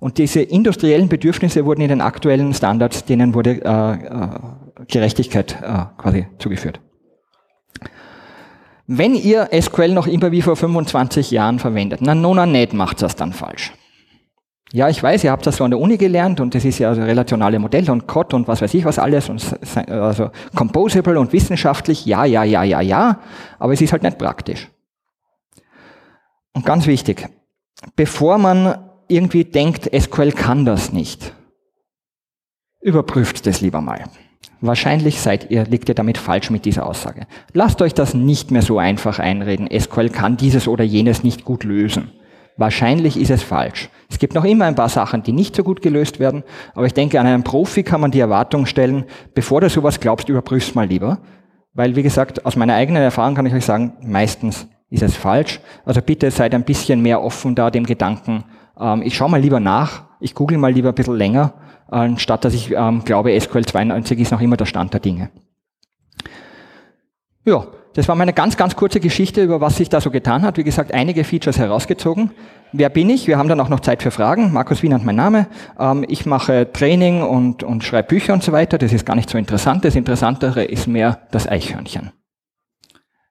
[0.00, 4.28] Und diese industriellen Bedürfnisse wurden in den aktuellen Standards, denen wurde äh, äh,
[4.86, 6.80] Gerechtigkeit äh, quasi zugeführt.
[8.86, 13.16] Wenn ihr SQL noch immer wie vor 25 Jahren verwendet, na nona nicht macht das
[13.16, 13.74] dann falsch.
[14.72, 16.90] Ja, ich weiß, ihr habt das so an der Uni gelernt und das ist ja
[16.90, 19.42] also relationale Modelle und COD und was weiß ich was alles und
[19.90, 23.20] also composable und wissenschaftlich, ja, ja, ja, ja, ja,
[23.58, 24.68] aber es ist halt nicht praktisch.
[26.54, 27.28] Und ganz wichtig,
[27.96, 31.32] bevor man irgendwie denkt, SQL kann das nicht,
[32.80, 34.04] überprüft das lieber mal.
[34.60, 37.26] Wahrscheinlich seid ihr, liegt ihr damit falsch mit dieser Aussage.
[37.52, 39.68] Lasst euch das nicht mehr so einfach einreden.
[39.70, 42.10] SQL kann dieses oder jenes nicht gut lösen.
[42.56, 43.88] Wahrscheinlich ist es falsch.
[44.10, 46.42] Es gibt noch immer ein paar Sachen, die nicht so gut gelöst werden,
[46.74, 50.28] aber ich denke, an einen Profi kann man die Erwartung stellen, bevor du sowas glaubst,
[50.28, 51.20] überprüfst mal lieber.
[51.72, 55.60] Weil, wie gesagt, aus meiner eigenen Erfahrung kann ich euch sagen, meistens ist es falsch.
[55.84, 58.42] Also bitte seid ein bisschen mehr offen da dem Gedanken,
[58.80, 61.54] ähm, ich schaue mal lieber nach, ich google mal lieber ein bisschen länger,
[61.88, 65.30] anstatt dass ich ähm, glaube, SQL 92 ist noch immer der Stand der Dinge.
[67.44, 70.58] Ja, das war meine ganz, ganz kurze Geschichte über was sich da so getan hat.
[70.58, 72.30] Wie gesagt, einige Features herausgezogen.
[72.72, 73.26] Wer bin ich?
[73.26, 74.52] Wir haben dann auch noch Zeit für Fragen.
[74.52, 75.46] Markus Wiener mein Name.
[75.78, 78.76] Ähm, ich mache Training und, und schreibe Bücher und so weiter.
[78.76, 79.84] Das ist gar nicht so interessant.
[79.84, 82.12] Das Interessantere ist mehr das Eichhörnchen.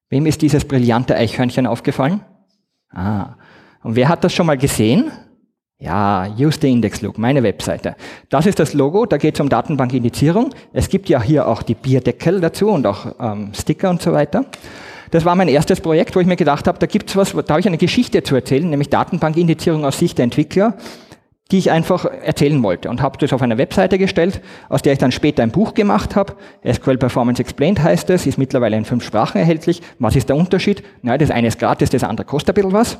[0.09, 2.21] Wem ist dieses brillante Eichhörnchen aufgefallen?
[2.89, 3.35] Ah.
[3.83, 5.11] Und wer hat das schon mal gesehen?
[5.79, 7.95] Ja, use the index look, meine Webseite.
[8.29, 10.49] Das ist das Logo, da geht es um Datenbankindizierung.
[10.73, 14.45] Es gibt ja hier auch die Bierdeckel dazu und auch ähm, Sticker und so weiter.
[15.11, 17.59] Das war mein erstes Projekt, wo ich mir gedacht habe, da gibt's was, da habe
[17.59, 20.77] ich eine Geschichte zu erzählen, nämlich Datenbankindizierung aus Sicht der Entwickler,
[21.51, 24.99] die ich einfach erzählen wollte und habe das auf eine Webseite gestellt, aus der ich
[24.99, 26.33] dann später ein Buch gemacht habe.
[26.69, 29.83] SQL Performance Explained heißt es, ist mittlerweile in fünf Sprachen erhältlich.
[29.99, 30.81] Was ist der Unterschied?
[31.03, 32.97] Na, das eine ist gratis, das andere kostet ein bisschen was.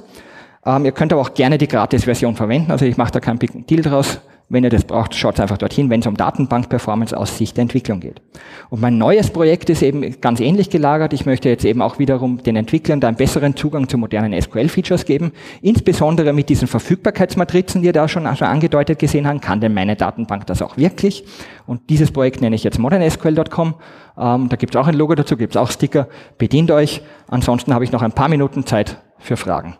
[0.66, 3.68] Ähm, ihr könnt aber auch gerne die Gratis-Version verwenden, also ich mache da keinen Big
[3.68, 4.20] Deal draus.
[4.50, 8.00] Wenn ihr das braucht, schaut einfach dorthin, wenn es um Datenbank-Performance aus Sicht der Entwicklung
[8.00, 8.22] geht.
[8.70, 11.12] Und mein neues Projekt ist eben ganz ähnlich gelagert.
[11.12, 15.04] Ich möchte jetzt eben auch wiederum den Entwicklern da einen besseren Zugang zu modernen SQL-Features
[15.04, 15.34] geben.
[15.62, 19.98] Insbesondere mit diesen Verfügbarkeitsmatrizen, die ihr da schon also angedeutet gesehen habt, kann denn meine
[19.98, 21.26] Datenbank das auch wirklich?
[21.66, 23.76] Und dieses Projekt nenne ich jetzt modernsql.com.
[24.18, 26.08] Ähm, da gibt es auch ein Logo dazu, gibt es auch Sticker.
[26.38, 27.02] Bedient euch.
[27.28, 29.76] Ansonsten habe ich noch ein paar Minuten Zeit für Fragen.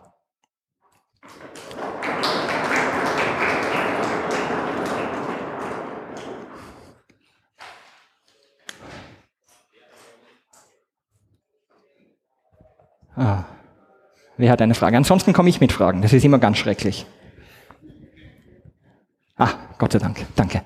[13.18, 13.44] Ah.
[14.36, 14.96] Wer hat eine Frage?
[14.96, 16.02] Ansonsten komme ich mit Fragen.
[16.02, 17.04] Das ist immer ganz schrecklich.
[19.36, 20.24] Ah, Gott sei Dank.
[20.36, 20.62] Danke.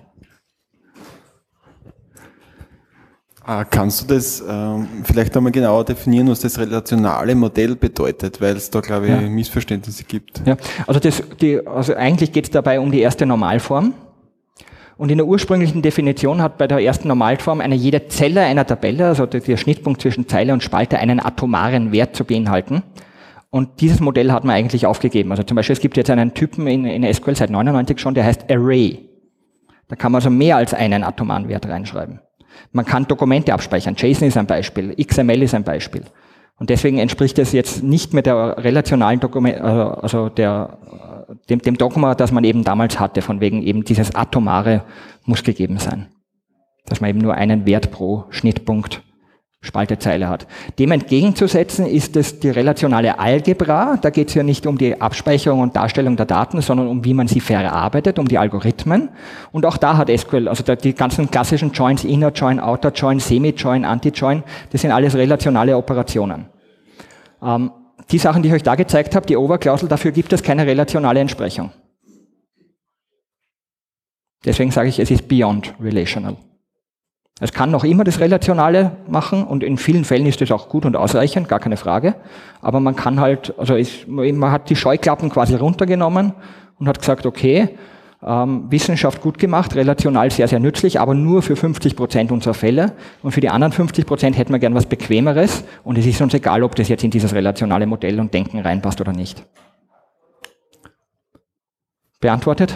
[3.44, 8.56] Ah, kannst du das ähm, vielleicht einmal genauer definieren, was das relationale Modell bedeutet, weil
[8.56, 9.20] es da, glaube ich, ja.
[9.20, 10.42] Missverständnisse gibt?
[10.46, 13.94] Ja, also, das, die, also eigentlich geht es dabei um die erste Normalform.
[15.02, 19.08] Und in der ursprünglichen Definition hat bei der ersten Normalform eine jede Zelle einer Tabelle,
[19.08, 22.84] also der Schnittpunkt zwischen Zeile und Spalte, einen atomaren Wert zu beinhalten.
[23.50, 25.32] Und dieses Modell hat man eigentlich aufgegeben.
[25.32, 28.22] Also zum Beispiel, es gibt jetzt einen Typen in, in SQL seit 99 schon, der
[28.22, 29.08] heißt Array.
[29.88, 32.20] Da kann man also mehr als einen atomaren Wert reinschreiben.
[32.70, 33.96] Man kann Dokumente abspeichern.
[33.98, 34.94] JSON ist ein Beispiel.
[34.94, 36.04] XML ist ein Beispiel.
[36.60, 40.78] Und deswegen entspricht es jetzt nicht mehr der relationalen Dokument, also, also der
[41.48, 44.82] dem, dem Dogma, das man eben damals hatte, von wegen eben dieses Atomare
[45.24, 46.08] muss gegeben sein.
[46.86, 49.02] Dass man eben nur einen Wert pro Schnittpunkt
[49.64, 50.48] Spaltezeile hat.
[50.80, 53.96] Dem entgegenzusetzen ist es die relationale Algebra.
[53.96, 57.14] Da geht es ja nicht um die Abspeicherung und Darstellung der Daten, sondern um wie
[57.14, 59.10] man sie verarbeitet, um die Algorithmen.
[59.52, 63.84] Und auch da hat SQL, also die ganzen klassischen Joins, Inner Join, Outer Join, Semi-Join,
[63.84, 66.46] Anti-Join, das sind alles relationale Operationen.
[67.40, 67.70] Ähm,
[68.10, 71.20] die Sachen, die ich euch da gezeigt habe, die Overklausel, dafür gibt es keine relationale
[71.20, 71.70] Entsprechung.
[74.44, 76.36] Deswegen sage ich, es ist beyond relational.
[77.40, 80.84] Es kann noch immer das Relationale machen und in vielen Fällen ist es auch gut
[80.84, 82.14] und ausreichend, gar keine Frage.
[82.60, 86.34] Aber man kann halt, also ist, man hat die Scheuklappen quasi runtergenommen
[86.78, 87.70] und hat gesagt, okay,
[88.24, 92.92] ähm, Wissenschaft gut gemacht, relational sehr, sehr nützlich, aber nur für 50 Prozent unserer Fälle.
[93.22, 95.64] Und für die anderen 50 Prozent hätten wir gern was Bequemeres.
[95.84, 99.00] Und es ist uns egal, ob das jetzt in dieses relationale Modell und Denken reinpasst
[99.00, 99.44] oder nicht.
[102.20, 102.74] Beantwortet?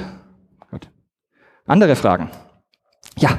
[0.70, 0.88] Gut.
[1.66, 2.30] Andere Fragen?
[3.18, 3.38] Ja.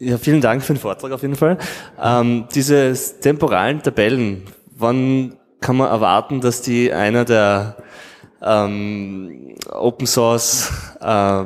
[0.00, 1.58] Ja, vielen Dank für den Vortrag auf jeden Fall.
[2.00, 4.44] Ähm, diese temporalen Tabellen,
[4.76, 7.76] wann kann man erwarten, dass die einer der
[8.40, 10.70] ähm, Open Source
[11.00, 11.44] äh,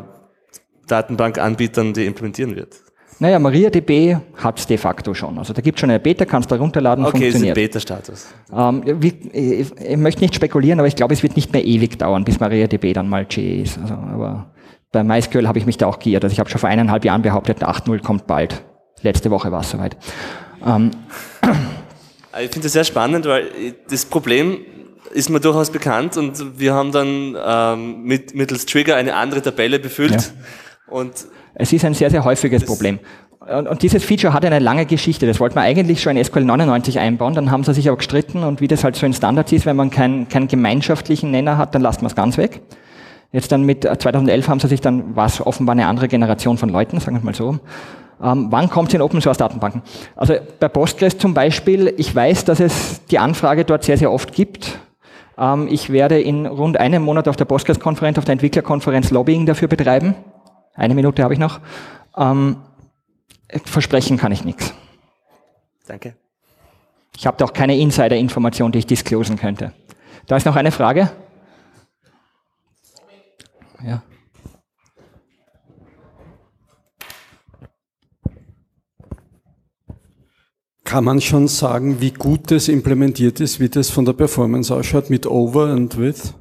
[0.86, 2.76] Datenbankanbietern die implementieren wird?
[3.18, 5.38] Naja, MariaDB hat es de facto schon.
[5.38, 7.56] Also da gibt es schon eine Beta, kannst du runterladen, okay, funktioniert.
[7.56, 8.26] Okay, Beta-Status.
[8.52, 8.82] Ähm,
[9.32, 12.40] ich, ich, möchte nicht spekulieren, aber ich glaube, es wird nicht mehr ewig dauern, bis
[12.40, 13.78] MariaDB dann mal GE ist.
[13.78, 14.51] Also, aber
[14.92, 16.22] bei MySQL habe ich mich da auch geirrt.
[16.22, 18.62] Also ich habe schon vor eineinhalb Jahren behauptet, 8.0 kommt bald.
[19.00, 19.96] Letzte Woche war es soweit.
[20.64, 20.90] Ähm.
[22.40, 23.50] Ich finde das sehr spannend, weil
[23.90, 24.58] das Problem
[25.12, 29.78] ist mir durchaus bekannt und wir haben dann ähm, mit, mittels Trigger eine andere Tabelle
[29.78, 30.12] befüllt.
[30.12, 30.20] Ja.
[30.86, 31.12] Und
[31.54, 32.98] es ist ein sehr, sehr häufiges Problem.
[33.40, 35.26] Und, und, dieses Feature hat eine lange Geschichte.
[35.26, 38.44] Das wollte man eigentlich schon in SQL 99 einbauen, dann haben sie sich aber gestritten
[38.44, 41.74] und wie das halt so in Standards ist, wenn man keinen, keinen gemeinschaftlichen Nenner hat,
[41.74, 42.60] dann lasst man es ganz weg.
[43.32, 46.58] Jetzt dann mit 2011 äh, haben sie sich dann, war es offenbar eine andere Generation
[46.58, 47.58] von Leuten, sagen wir mal so.
[48.22, 49.82] Ähm, wann kommt es in Open Source Datenbanken?
[50.14, 54.32] Also bei Postgres zum Beispiel, ich weiß, dass es die Anfrage dort sehr, sehr oft
[54.32, 54.78] gibt.
[55.38, 59.66] Ähm, ich werde in rund einem Monat auf der Postgres-Konferenz, auf der Entwicklerkonferenz Lobbying dafür
[59.66, 60.14] betreiben.
[60.74, 61.60] Eine Minute habe ich noch.
[62.16, 62.56] Ähm,
[63.64, 64.74] versprechen kann ich nichts.
[65.86, 66.14] Danke.
[67.16, 69.72] Ich habe da auch keine Insider-Information, die ich disclosen könnte.
[70.26, 71.10] Da ist noch eine Frage.
[73.84, 74.02] Ja.
[80.84, 85.08] Kann man schon sagen, wie gut das implementiert ist, wie das von der Performance ausschaut
[85.08, 86.34] mit Over und With?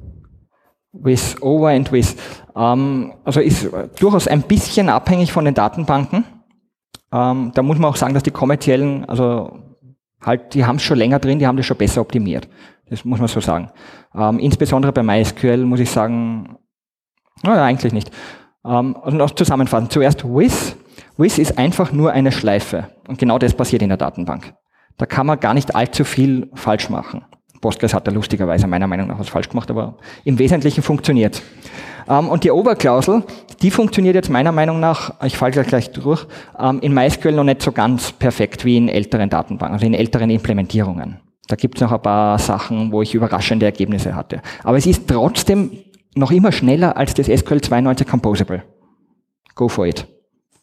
[0.92, 2.18] With, Over and With.
[2.56, 6.26] Ähm, also ist durchaus ein bisschen abhängig von den Datenbanken.
[7.14, 9.58] Ähm, da muss man auch sagen, dass die kommerziellen, also
[10.22, 12.50] halt, die haben es schon länger drin, die haben das schon besser optimiert.
[12.90, 13.72] Das muss man so sagen.
[14.14, 16.58] Ähm, insbesondere bei MySQL muss ich sagen,
[17.44, 18.12] naja, eigentlich nicht.
[18.66, 19.90] Ähm, also noch zusammenfassen.
[19.90, 20.76] Zuerst Wiz.
[21.18, 22.90] Wiz ist einfach nur eine Schleife.
[23.08, 24.54] Und genau das passiert in der Datenbank.
[24.98, 27.26] Da kann man gar nicht allzu viel falsch machen.
[27.62, 31.42] Postgres hat da lustigerweise meiner Meinung nach was falsch gemacht, aber im Wesentlichen funktioniert.
[32.10, 33.24] Ähm, und die Oberklausel,
[33.62, 36.26] die funktioniert jetzt meiner Meinung nach, ich falle gleich, gleich durch,
[36.60, 40.30] ähm, in MySQL noch nicht so ganz perfekt wie in älteren Datenbanken, also in älteren
[40.30, 41.20] Implementierungen.
[41.48, 44.42] Da gibt es noch ein paar Sachen, wo ich überraschende Ergebnisse hatte.
[44.64, 45.72] Aber es ist trotzdem
[46.16, 48.64] noch immer schneller als das SQL 92 Composable.
[49.56, 50.08] Go for it.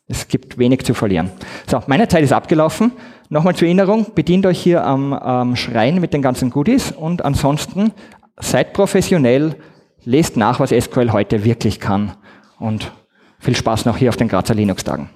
[0.07, 1.31] Es gibt wenig zu verlieren.
[1.67, 2.93] So, meine Zeit ist abgelaufen.
[3.29, 7.93] Nochmal zur Erinnerung, bedient euch hier am, am Schrein mit den ganzen Goodies und ansonsten
[8.41, 9.57] seid professionell,
[10.05, 12.13] lest nach, was SQL heute wirklich kann
[12.59, 12.91] und
[13.39, 15.11] viel Spaß noch hier auf den Grazer Linux-Tagen.